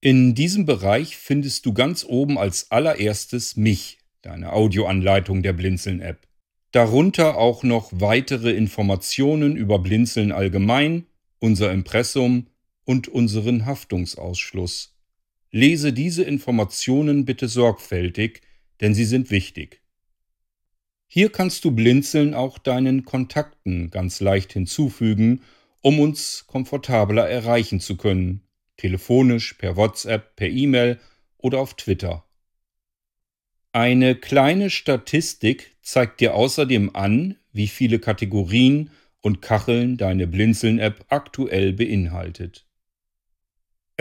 In 0.00 0.36
diesem 0.36 0.64
Bereich 0.64 1.16
findest 1.16 1.66
du 1.66 1.72
ganz 1.72 2.04
oben 2.04 2.38
als 2.38 2.70
allererstes 2.70 3.56
mich, 3.56 3.98
deine 4.22 4.52
Audioanleitung 4.52 5.42
der 5.42 5.52
Blinzeln-App. 5.52 6.28
Darunter 6.70 7.36
auch 7.36 7.64
noch 7.64 7.90
weitere 7.92 8.52
Informationen 8.52 9.56
über 9.56 9.80
Blinzeln 9.80 10.30
allgemein, 10.30 11.04
unser 11.40 11.72
Impressum 11.72 12.46
und 12.84 13.08
unseren 13.08 13.66
Haftungsausschluss. 13.66 14.99
Lese 15.52 15.92
diese 15.92 16.22
Informationen 16.22 17.24
bitte 17.24 17.48
sorgfältig, 17.48 18.42
denn 18.80 18.94
sie 18.94 19.04
sind 19.04 19.30
wichtig. 19.30 19.82
Hier 21.06 21.30
kannst 21.30 21.64
du 21.64 21.72
Blinzeln 21.72 22.34
auch 22.34 22.58
deinen 22.58 23.04
Kontakten 23.04 23.90
ganz 23.90 24.20
leicht 24.20 24.52
hinzufügen, 24.52 25.42
um 25.82 25.98
uns 25.98 26.44
komfortabler 26.46 27.28
erreichen 27.28 27.80
zu 27.80 27.96
können, 27.96 28.42
telefonisch, 28.76 29.54
per 29.54 29.76
WhatsApp, 29.76 30.36
per 30.36 30.48
E-Mail 30.48 31.00
oder 31.36 31.58
auf 31.58 31.74
Twitter. 31.74 32.24
Eine 33.72 34.14
kleine 34.14 34.70
Statistik 34.70 35.76
zeigt 35.82 36.20
dir 36.20 36.34
außerdem 36.34 36.94
an, 36.94 37.36
wie 37.52 37.68
viele 37.68 37.98
Kategorien 37.98 38.90
und 39.20 39.42
Kacheln 39.42 39.96
deine 39.96 40.26
Blinzeln-App 40.26 41.06
aktuell 41.08 41.72
beinhaltet. 41.72 42.66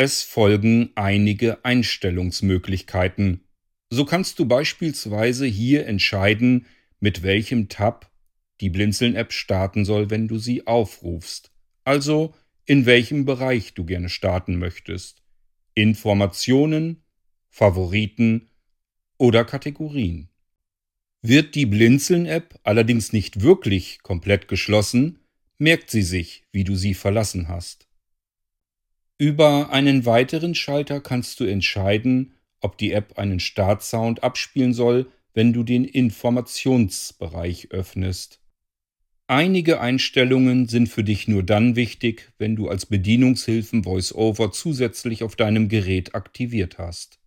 Es 0.02 0.24
folgen 0.24 0.92
einige 0.96 1.66
Einstellungsmöglichkeiten. 1.66 3.44
So 3.90 4.06
kannst 4.06 4.40
du 4.40 4.46
beispielsweise 4.46 5.46
hier 5.46 5.88
entscheiden, 5.88 6.68
mit 7.02 7.22
welchem 7.22 7.68
Tab 7.68 8.10
die 8.62 8.70
Blinzeln-App 8.70 9.34
starten 9.34 9.84
soll, 9.84 10.10
wenn 10.10 10.30
du 10.30 10.38
sie 10.38 10.66
aufrufst. 10.66 11.52
Also 11.84 12.34
in 12.64 12.86
welchem 12.86 13.26
Bereich 13.26 13.74
du 13.74 13.84
gerne 13.84 14.08
starten 14.08 14.58
möchtest. 14.58 15.22
Informationen, 15.74 17.04
Favoriten 17.50 18.48
oder 19.18 19.44
Kategorien. 19.44 20.30
Wird 21.22 21.56
die 21.56 21.66
Blinzeln-App 21.66 22.58
allerdings 22.64 23.12
nicht 23.12 23.42
wirklich 23.42 24.02
komplett 24.02 24.48
geschlossen, 24.48 25.20
merkt 25.58 25.92
sie 25.92 26.04
sich, 26.04 26.46
wie 26.54 26.64
du 26.64 26.78
sie 26.78 26.94
verlassen 26.94 27.50
hast. 27.50 27.89
Über 29.22 29.70
einen 29.72 30.06
weiteren 30.06 30.56
Schalter 30.56 31.02
kannst 31.02 31.42
du 31.42 31.44
entscheiden, 31.44 32.36
ob 32.62 32.78
die 32.78 32.94
App 32.94 33.20
einen 33.20 33.42
Startsound 33.42 34.24
abspielen 34.24 34.74
soll, 34.74 35.08
wenn 35.34 35.52
du 35.52 35.64
den 35.64 35.84
Informationsbereich 35.84 37.72
öffnest. 37.72 38.40
Einige 39.28 39.82
Einstellungen 39.82 40.70
sind 40.70 40.88
für 40.88 41.04
dich 41.04 41.28
nur 41.28 41.44
dann 41.44 41.76
wichtig, 41.76 42.32
wenn 42.38 42.56
du 42.56 42.70
als 42.70 42.86
Bedienungshilfen 42.86 43.84
VoiceOver 43.84 44.54
zusätzlich 44.54 45.22
auf 45.22 45.36
deinem 45.36 45.68
Gerät 45.68 46.16
aktiviert 46.16 46.78
hast. 46.78 47.20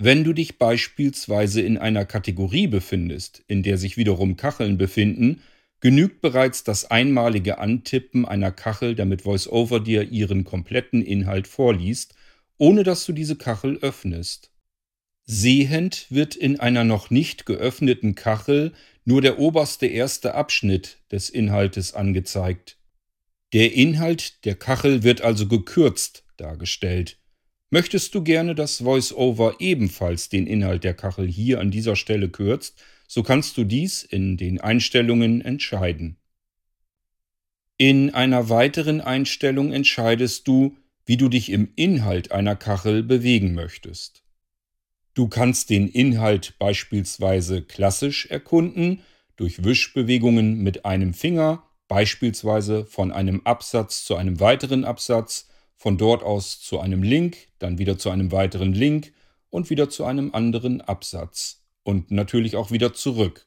Wenn 0.00 0.24
du 0.24 0.32
dich 0.32 0.58
beispielsweise 0.58 1.62
in 1.62 1.78
einer 1.78 2.04
Kategorie 2.04 2.66
befindest, 2.66 3.44
in 3.46 3.62
der 3.62 3.78
sich 3.78 3.96
wiederum 3.96 4.36
Kacheln 4.36 4.76
befinden, 4.76 5.40
genügt 5.82 6.20
bereits 6.20 6.64
das 6.64 6.90
einmalige 6.90 7.58
Antippen 7.58 8.24
einer 8.24 8.52
Kachel, 8.52 8.94
damit 8.94 9.26
VoiceOver 9.26 9.80
dir 9.80 10.10
ihren 10.10 10.44
kompletten 10.44 11.02
Inhalt 11.02 11.48
vorliest, 11.48 12.14
ohne 12.56 12.84
dass 12.84 13.04
du 13.04 13.12
diese 13.12 13.36
Kachel 13.36 13.78
öffnest. 13.82 14.52
Sehend 15.24 16.06
wird 16.08 16.36
in 16.36 16.60
einer 16.60 16.84
noch 16.84 17.10
nicht 17.10 17.46
geöffneten 17.46 18.14
Kachel 18.14 18.72
nur 19.04 19.20
der 19.20 19.40
oberste 19.40 19.86
erste 19.86 20.34
Abschnitt 20.34 20.98
des 21.10 21.28
Inhaltes 21.28 21.94
angezeigt. 21.94 22.78
Der 23.52 23.72
Inhalt 23.72 24.44
der 24.44 24.54
Kachel 24.54 25.02
wird 25.02 25.20
also 25.20 25.48
gekürzt 25.48 26.24
dargestellt. 26.36 27.18
Möchtest 27.70 28.14
du 28.14 28.22
gerne, 28.22 28.54
dass 28.54 28.84
VoiceOver 28.84 29.56
ebenfalls 29.58 30.28
den 30.28 30.46
Inhalt 30.46 30.84
der 30.84 30.94
Kachel 30.94 31.26
hier 31.26 31.58
an 31.58 31.72
dieser 31.72 31.96
Stelle 31.96 32.28
kürzt, 32.28 32.80
so 33.14 33.22
kannst 33.22 33.58
du 33.58 33.64
dies 33.64 34.04
in 34.04 34.38
den 34.38 34.58
Einstellungen 34.58 35.42
entscheiden. 35.42 36.16
In 37.76 38.08
einer 38.14 38.48
weiteren 38.48 39.02
Einstellung 39.02 39.70
entscheidest 39.70 40.48
du, 40.48 40.78
wie 41.04 41.18
du 41.18 41.28
dich 41.28 41.50
im 41.50 41.72
Inhalt 41.76 42.32
einer 42.32 42.56
Kachel 42.56 43.02
bewegen 43.02 43.52
möchtest. 43.52 44.24
Du 45.12 45.28
kannst 45.28 45.68
den 45.68 45.88
Inhalt 45.88 46.54
beispielsweise 46.58 47.60
klassisch 47.60 48.24
erkunden, 48.30 49.02
durch 49.36 49.62
Wischbewegungen 49.62 50.62
mit 50.62 50.86
einem 50.86 51.12
Finger, 51.12 51.64
beispielsweise 51.88 52.86
von 52.86 53.12
einem 53.12 53.42
Absatz 53.44 54.06
zu 54.06 54.16
einem 54.16 54.40
weiteren 54.40 54.86
Absatz, 54.86 55.50
von 55.76 55.98
dort 55.98 56.22
aus 56.22 56.62
zu 56.62 56.80
einem 56.80 57.02
Link, 57.02 57.36
dann 57.58 57.76
wieder 57.76 57.98
zu 57.98 58.08
einem 58.08 58.32
weiteren 58.32 58.72
Link 58.72 59.12
und 59.50 59.68
wieder 59.68 59.90
zu 59.90 60.06
einem 60.06 60.32
anderen 60.32 60.80
Absatz 60.80 61.61
und 61.84 62.10
natürlich 62.10 62.56
auch 62.56 62.70
wieder 62.70 62.94
zurück. 62.94 63.46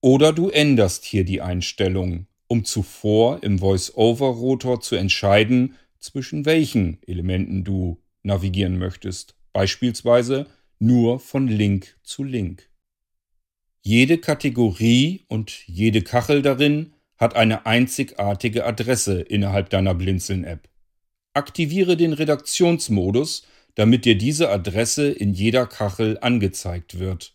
Oder 0.00 0.32
du 0.32 0.48
änderst 0.48 1.04
hier 1.04 1.24
die 1.24 1.40
Einstellung, 1.40 2.26
um 2.48 2.64
zuvor 2.64 3.42
im 3.42 3.60
Voice-over-Rotor 3.60 4.80
zu 4.80 4.96
entscheiden, 4.96 5.76
zwischen 6.00 6.44
welchen 6.44 6.98
Elementen 7.06 7.64
du 7.64 8.02
navigieren 8.22 8.78
möchtest, 8.78 9.36
beispielsweise 9.52 10.46
nur 10.78 11.20
von 11.20 11.46
Link 11.46 11.96
zu 12.02 12.24
Link. 12.24 12.68
Jede 13.82 14.18
Kategorie 14.18 15.24
und 15.28 15.66
jede 15.66 16.02
Kachel 16.02 16.42
darin 16.42 16.92
hat 17.16 17.36
eine 17.36 17.66
einzigartige 17.66 18.66
Adresse 18.66 19.20
innerhalb 19.20 19.70
deiner 19.70 19.94
Blinzeln-App. 19.94 20.68
Aktiviere 21.34 21.96
den 21.96 22.12
Redaktionsmodus, 22.12 23.46
damit 23.74 24.04
dir 24.04 24.16
diese 24.16 24.50
Adresse 24.50 25.10
in 25.10 25.32
jeder 25.32 25.66
Kachel 25.66 26.18
angezeigt 26.20 26.98
wird. 26.98 27.34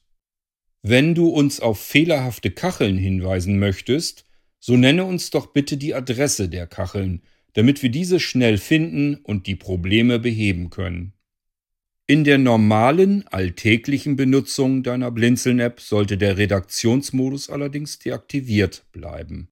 Wenn 0.83 1.15
du 1.15 1.29
uns 1.29 1.59
auf 1.59 1.79
fehlerhafte 1.79 2.51
Kacheln 2.51 2.97
hinweisen 2.97 3.59
möchtest, 3.59 4.25
so 4.59 4.77
nenne 4.77 5.03
uns 5.05 5.29
doch 5.29 5.47
bitte 5.47 5.77
die 5.77 5.93
Adresse 5.93 6.49
der 6.49 6.67
Kacheln, 6.67 7.21
damit 7.53 7.81
wir 7.81 7.89
diese 7.89 8.19
schnell 8.19 8.57
finden 8.57 9.15
und 9.15 9.47
die 9.47 9.55
Probleme 9.55 10.19
beheben 10.19 10.69
können. 10.69 11.13
In 12.05 12.23
der 12.23 12.37
normalen, 12.37 13.27
alltäglichen 13.27 14.15
Benutzung 14.15 14.81
deiner 14.81 15.11
Blinzeln-App 15.11 15.81
sollte 15.81 16.17
der 16.17 16.37
Redaktionsmodus 16.37 17.49
allerdings 17.49 17.99
deaktiviert 17.99 18.85
bleiben. 18.93 19.49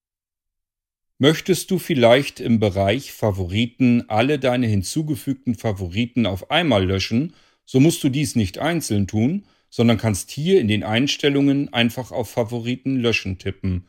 Möchtest 1.17 1.71
du 1.71 1.79
vielleicht 1.79 2.41
im 2.41 2.59
Bereich 2.59 3.13
Favoriten 3.13 4.03
alle 4.09 4.37
deine 4.37 4.67
hinzugefügten 4.67 5.55
Favoriten 5.55 6.25
auf 6.25 6.51
einmal 6.51 6.85
löschen, 6.85 7.33
so 7.63 7.79
musst 7.79 8.03
du 8.03 8.09
dies 8.09 8.35
nicht 8.35 8.59
einzeln 8.59 9.07
tun, 9.07 9.45
sondern 9.69 9.97
kannst 9.97 10.29
hier 10.31 10.59
in 10.59 10.67
den 10.67 10.83
Einstellungen 10.83 11.71
einfach 11.73 12.11
auf 12.11 12.29
Favoriten 12.29 12.97
löschen 12.97 13.37
tippen. 13.37 13.87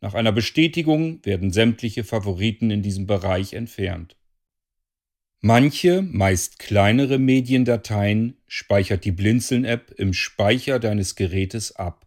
Nach 0.00 0.14
einer 0.14 0.32
Bestätigung 0.32 1.24
werden 1.24 1.50
sämtliche 1.50 2.04
Favoriten 2.04 2.70
in 2.70 2.82
diesem 2.82 3.06
Bereich 3.06 3.54
entfernt. 3.54 4.16
Manche, 5.40 6.02
meist 6.02 6.58
kleinere 6.58 7.18
Mediendateien 7.18 8.36
speichert 8.46 9.04
die 9.04 9.12
Blinzeln-App 9.12 9.92
im 9.96 10.12
Speicher 10.12 10.78
deines 10.78 11.14
Gerätes 11.14 11.76
ab. 11.76 12.05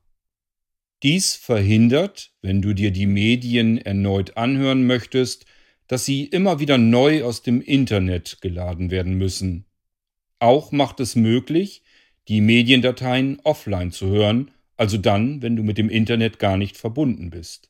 Dies 1.01 1.35
verhindert, 1.35 2.31
wenn 2.41 2.61
du 2.61 2.73
dir 2.73 2.91
die 2.91 3.05
Medien 3.05 3.77
erneut 3.77 4.35
anhören 4.35 4.85
möchtest, 4.85 5.45
dass 5.87 6.05
sie 6.05 6.25
immer 6.25 6.59
wieder 6.59 6.77
neu 6.77 7.23
aus 7.23 7.41
dem 7.41 7.61
Internet 7.61 8.39
geladen 8.41 8.91
werden 8.91 9.13
müssen. 9.13 9.65
Auch 10.39 10.71
macht 10.71 10.99
es 10.99 11.15
möglich, 11.15 11.83
die 12.27 12.41
Mediendateien 12.41 13.39
offline 13.43 13.91
zu 13.91 14.07
hören, 14.07 14.51
also 14.77 14.97
dann, 14.97 15.41
wenn 15.41 15.55
du 15.55 15.63
mit 15.63 15.77
dem 15.77 15.89
Internet 15.89 16.37
gar 16.37 16.57
nicht 16.57 16.77
verbunden 16.77 17.29
bist. 17.29 17.69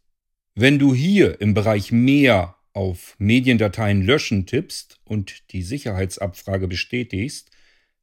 Wenn 0.55 0.79
du 0.79 0.93
hier 0.93 1.39
im 1.39 1.53
Bereich 1.53 1.91
Mehr 1.91 2.55
auf 2.73 3.15
Mediendateien 3.19 4.01
löschen 4.01 4.45
tippst 4.45 4.99
und 5.05 5.51
die 5.51 5.61
Sicherheitsabfrage 5.61 6.67
bestätigst, 6.67 7.51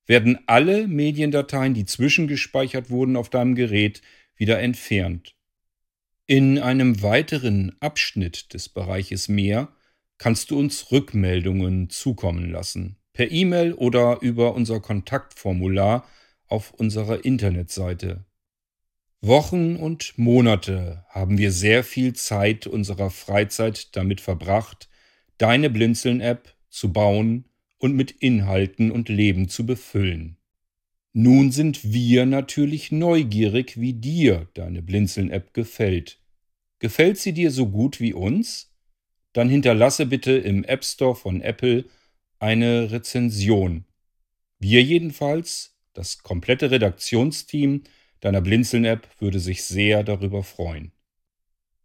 werden 0.06 0.38
alle 0.46 0.88
Mediendateien, 0.88 1.74
die 1.74 1.84
zwischengespeichert 1.84 2.90
wurden 2.90 3.16
auf 3.16 3.28
deinem 3.28 3.54
Gerät, 3.54 4.02
wieder 4.37 4.61
entfernt. 4.61 5.35
In 6.27 6.59
einem 6.59 7.03
weiteren 7.03 7.77
Abschnitt 7.81 8.53
des 8.53 8.68
Bereiches 8.68 9.29
Mehr 9.29 9.68
kannst 10.18 10.51
du 10.51 10.59
uns 10.59 10.90
Rückmeldungen 10.90 11.90
zukommen 11.90 12.51
lassen, 12.51 12.96
per 13.12 13.31
E-Mail 13.31 13.72
oder 13.75 14.18
über 14.22 14.55
unser 14.55 14.81
Kontaktformular 14.81 16.07
auf 16.49 16.72
unserer 16.72 17.25
Internetseite. 17.25 18.25
Wochen 19.20 19.77
und 19.77 20.18
Monate 20.18 21.05
haben 21.09 21.38
wir 21.38 21.51
sehr 21.51 21.83
viel 21.85 22.12
Zeit 22.12 22.66
unserer 22.66 23.11
Freizeit 23.11 23.96
damit 23.96 24.20
verbracht, 24.20 24.88
deine 25.38 25.70
Blinzeln-App 25.70 26.55
zu 26.68 26.92
bauen 26.92 27.46
und 27.79 27.94
mit 27.94 28.11
Inhalten 28.11 28.90
und 28.90 29.09
Leben 29.09 29.49
zu 29.49 29.66
befüllen. 29.66 30.36
Nun 31.18 31.50
sind 31.50 31.94
wir 31.94 32.26
natürlich 32.26 32.92
neugierig, 32.92 33.81
wie 33.81 33.94
dir 33.94 34.48
deine 34.52 34.83
Blinzeln-App 34.83 35.55
gefällt. 35.55 36.20
Gefällt 36.79 37.16
sie 37.16 37.33
dir 37.33 37.50
so 37.50 37.70
gut 37.70 38.00
wie 38.00 38.12
uns? 38.12 38.70
Dann 39.33 39.48
hinterlasse 39.48 40.05
bitte 40.05 40.33
im 40.33 40.62
App 40.64 40.85
Store 40.85 41.14
von 41.14 41.40
Apple 41.40 41.87
eine 42.38 42.90
Rezension. 42.90 43.87
Wir 44.59 44.83
jedenfalls, 44.83 45.79
das 45.94 46.18
komplette 46.18 46.70
Redaktionsteam 46.70 47.85
deiner 48.20 48.42
Blinzeln-App, 48.42 49.09
würde 49.18 49.40
sich 49.40 49.64
sehr 49.64 50.05
darüber 50.05 50.42
freuen. 50.42 50.92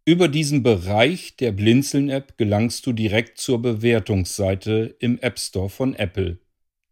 Über 0.04 0.28
diesen 0.28 0.62
Bereich 0.62 1.38
der 1.38 1.52
Blinzeln-App 1.52 2.36
gelangst 2.36 2.84
du 2.84 2.92
direkt 2.92 3.38
zur 3.38 3.62
Bewertungsseite 3.62 4.94
im 4.98 5.18
App 5.20 5.38
Store 5.38 5.70
von 5.70 5.94
Apple. 5.94 6.38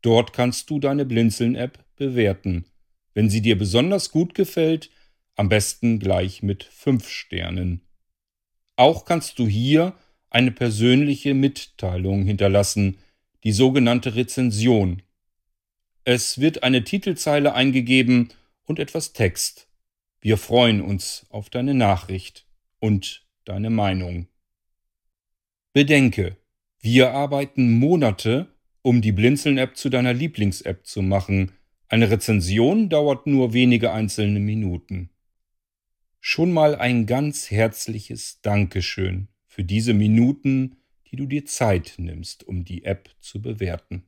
Dort 0.01 0.33
kannst 0.33 0.71
du 0.71 0.81
deine 0.81 1.05
Blinzeln-App 1.05 1.85
bewerten. 2.01 2.65
Wenn 3.13 3.29
sie 3.29 3.43
dir 3.43 3.59
besonders 3.59 4.11
gut 4.11 4.35
gefällt, 4.35 4.91
am 5.37 5.51
besten 5.51 5.99
gleich 5.99 6.43
mit 6.43 6.65
5 6.65 7.07
Sternen. 7.09 7.83
Auch 8.77 9.05
kannst 9.05 9.39
du 9.39 9.47
hier 9.47 9.95
eine 10.31 10.51
persönliche 10.51 11.35
Mitteilung 11.35 12.25
hinterlassen, 12.25 12.97
die 13.45 13.53
sogenannte 13.53 14.15
Rezension. 14.15 15.03
Es 16.05 16.41
wird 16.41 16.63
eine 16.63 16.85
Titelzeile 16.85 17.53
eingegeben 17.55 18.31
und 18.65 18.79
etwas 18.79 19.13
Text. 19.13 19.69
Wir 20.23 20.39
freuen 20.39 20.81
uns 20.81 21.27
auf 21.29 21.51
deine 21.51 21.75
Nachricht 21.75 22.47
und 22.79 23.27
deine 23.45 23.69
Meinung. 23.69 24.29
Bedenke, 25.75 26.37
wir 26.81 27.11
arbeiten 27.13 27.79
Monate, 27.79 28.55
um 28.83 29.03
die 29.03 29.13
Blinzeln-App 29.13 29.77
zu 29.77 29.91
deiner 29.91 30.15
Lieblings-App 30.15 30.87
zu 30.87 31.03
machen, 31.03 31.53
eine 31.91 32.09
Rezension 32.09 32.89
dauert 32.89 33.27
nur 33.27 33.53
wenige 33.53 33.93
einzelne 33.93 34.39
Minuten. 34.39 35.11
Schon 36.21 36.53
mal 36.53 36.77
ein 36.77 37.05
ganz 37.05 37.51
herzliches 37.51 38.41
Dankeschön 38.43 39.27
für 39.49 39.65
diese 39.65 39.93
Minuten, 39.93 40.77
die 41.11 41.17
du 41.17 41.27
dir 41.27 41.47
Zeit 41.47 41.95
nimmst, 41.99 42.47
um 42.47 42.65
die 42.65 42.85
App 42.85 43.11
zu 43.19 43.43
bewerten. 43.43 44.05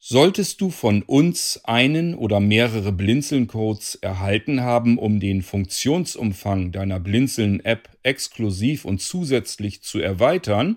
Solltest 0.00 0.60
du 0.60 0.70
von 0.70 1.02
uns 1.02 1.60
einen 1.64 2.16
oder 2.16 2.40
mehrere 2.40 2.90
Blinzeln-Codes 2.90 3.96
erhalten 3.96 4.62
haben, 4.62 4.98
um 4.98 5.20
den 5.20 5.42
Funktionsumfang 5.42 6.72
deiner 6.72 6.98
Blinzeln-App 6.98 7.88
exklusiv 8.02 8.84
und 8.84 9.00
zusätzlich 9.00 9.82
zu 9.82 10.00
erweitern, 10.00 10.76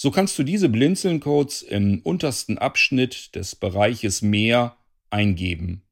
so 0.00 0.12
kannst 0.12 0.38
du 0.38 0.44
diese 0.44 0.68
Blinzeln-Codes 0.68 1.62
im 1.62 1.98
untersten 2.04 2.56
Abschnitt 2.56 3.34
des 3.34 3.56
Bereiches 3.56 4.22
Mehr 4.22 4.76
eingeben. 5.10 5.82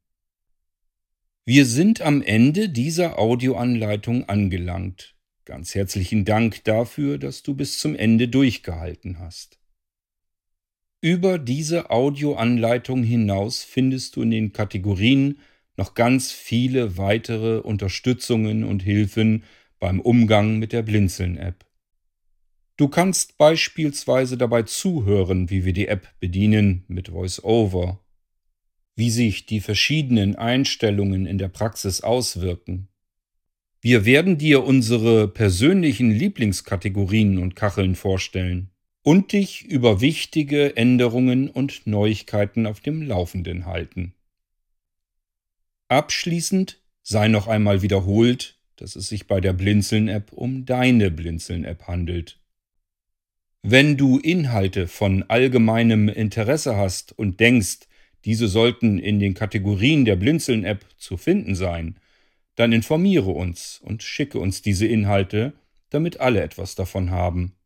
Wir 1.45 1.67
sind 1.67 2.03
am 2.03 2.23
Ende 2.23 2.69
dieser 2.69 3.19
Audioanleitung 3.19 4.29
angelangt. 4.29 5.17
Ganz 5.45 5.75
herzlichen 5.75 6.25
Dank 6.25 6.63
dafür, 6.63 7.19
dass 7.19 7.43
du 7.43 7.55
bis 7.55 7.81
zum 7.81 7.97
Ende 7.97 8.29
durchgehalten 8.29 9.19
hast. 9.19 9.59
Über 11.01 11.41
diese 11.41 11.91
Audioanleitung 11.91 13.03
hinaus 13.03 13.65
findest 13.65 14.15
du 14.15 14.23
in 14.23 14.31
den 14.31 14.53
Kategorien 14.53 15.41
noch 15.77 15.95
ganz 15.95 16.31
viele 16.31 16.97
weitere 16.97 17.59
Unterstützungen 17.59 18.63
und 18.63 18.85
Hilfen 18.85 19.43
beim 19.81 20.01
Umgang 20.01 20.61
mit 20.61 20.73
der 20.73 20.83
Blinzeln-App. 20.83 21.66
Du 22.77 22.89
kannst 22.89 23.39
beispielsweise 23.39 24.37
dabei 24.37 24.63
zuhören, 24.63 25.49
wie 25.49 25.65
wir 25.65 25.73
die 25.73 25.89
App 25.89 26.09
bedienen 26.21 26.85
mit 26.89 27.11
VoiceOver, 27.11 28.05
wie 28.97 29.11
sich 29.11 29.47
die 29.47 29.61
verschiedenen 29.61 30.37
Einstellungen 30.37 31.27
in 31.27 31.39
der 31.39 31.49
Praxis 31.49 32.03
auswirken. 32.03 32.89
Wir 33.81 34.05
werden 34.05 34.37
dir 34.37 34.65
unsere 34.65 35.29
persönlichen 35.29 36.11
Lieblingskategorien 36.11 37.39
und 37.39 37.57
Kacheln 37.57 37.95
vorstellen 37.95 38.71
und 39.03 39.33
dich 39.33 39.65
über 39.65 40.01
wichtige 40.01 40.77
Änderungen 40.77 41.49
und 41.49 41.87
Neuigkeiten 41.87 42.67
auf 42.67 42.81
dem 42.81 43.03
Laufenden 43.03 43.65
halten. 43.65 44.15
Abschließend 45.89 46.81
sei 47.03 47.29
noch 47.29 47.47
einmal 47.47 47.83
wiederholt, 47.83 48.59
dass 48.75 48.97
es 48.97 49.09
sich 49.09 49.29
bei 49.29 49.41
der 49.41 49.53
Blinzeln-App 49.53 50.33
um 50.33 50.67
deine 50.67 51.11
Blinzeln-App 51.11 51.87
handelt. 51.87 52.41
Wenn 53.69 53.97
du 53.97 54.21
Inhalte 54.21 54.87
von 54.87 55.25
allgemeinem 55.25 56.09
Interesse 56.09 56.77
hast 56.77 57.11
und 57.19 57.41
denkst, 57.41 57.89
diese 58.25 58.47
sollten 58.47 59.01
in 59.01 59.19
den 59.19 59.35
Kategorien 59.35 60.05
der 60.05 60.15
Blinzeln-App 60.15 60.87
zu 60.97 61.17
finden 61.17 61.57
sein, 61.57 61.99
dann 62.55 62.71
informiere 62.71 63.31
uns 63.31 63.81
und 63.83 64.05
schicke 64.05 64.39
uns 64.39 64.63
diese 64.63 64.87
Inhalte, 64.87 65.53
damit 65.91 66.21
alle 66.21 66.43
etwas 66.43 66.77
davon 66.77 67.11
haben. 67.11 67.57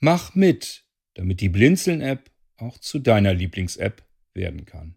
Mach 0.00 0.34
mit, 0.34 0.84
damit 1.14 1.40
die 1.40 1.48
Blinzeln-App 1.48 2.30
auch 2.58 2.76
zu 2.76 2.98
deiner 2.98 3.32
Lieblings-App 3.32 4.02
werden 4.34 4.66
kann. 4.66 4.96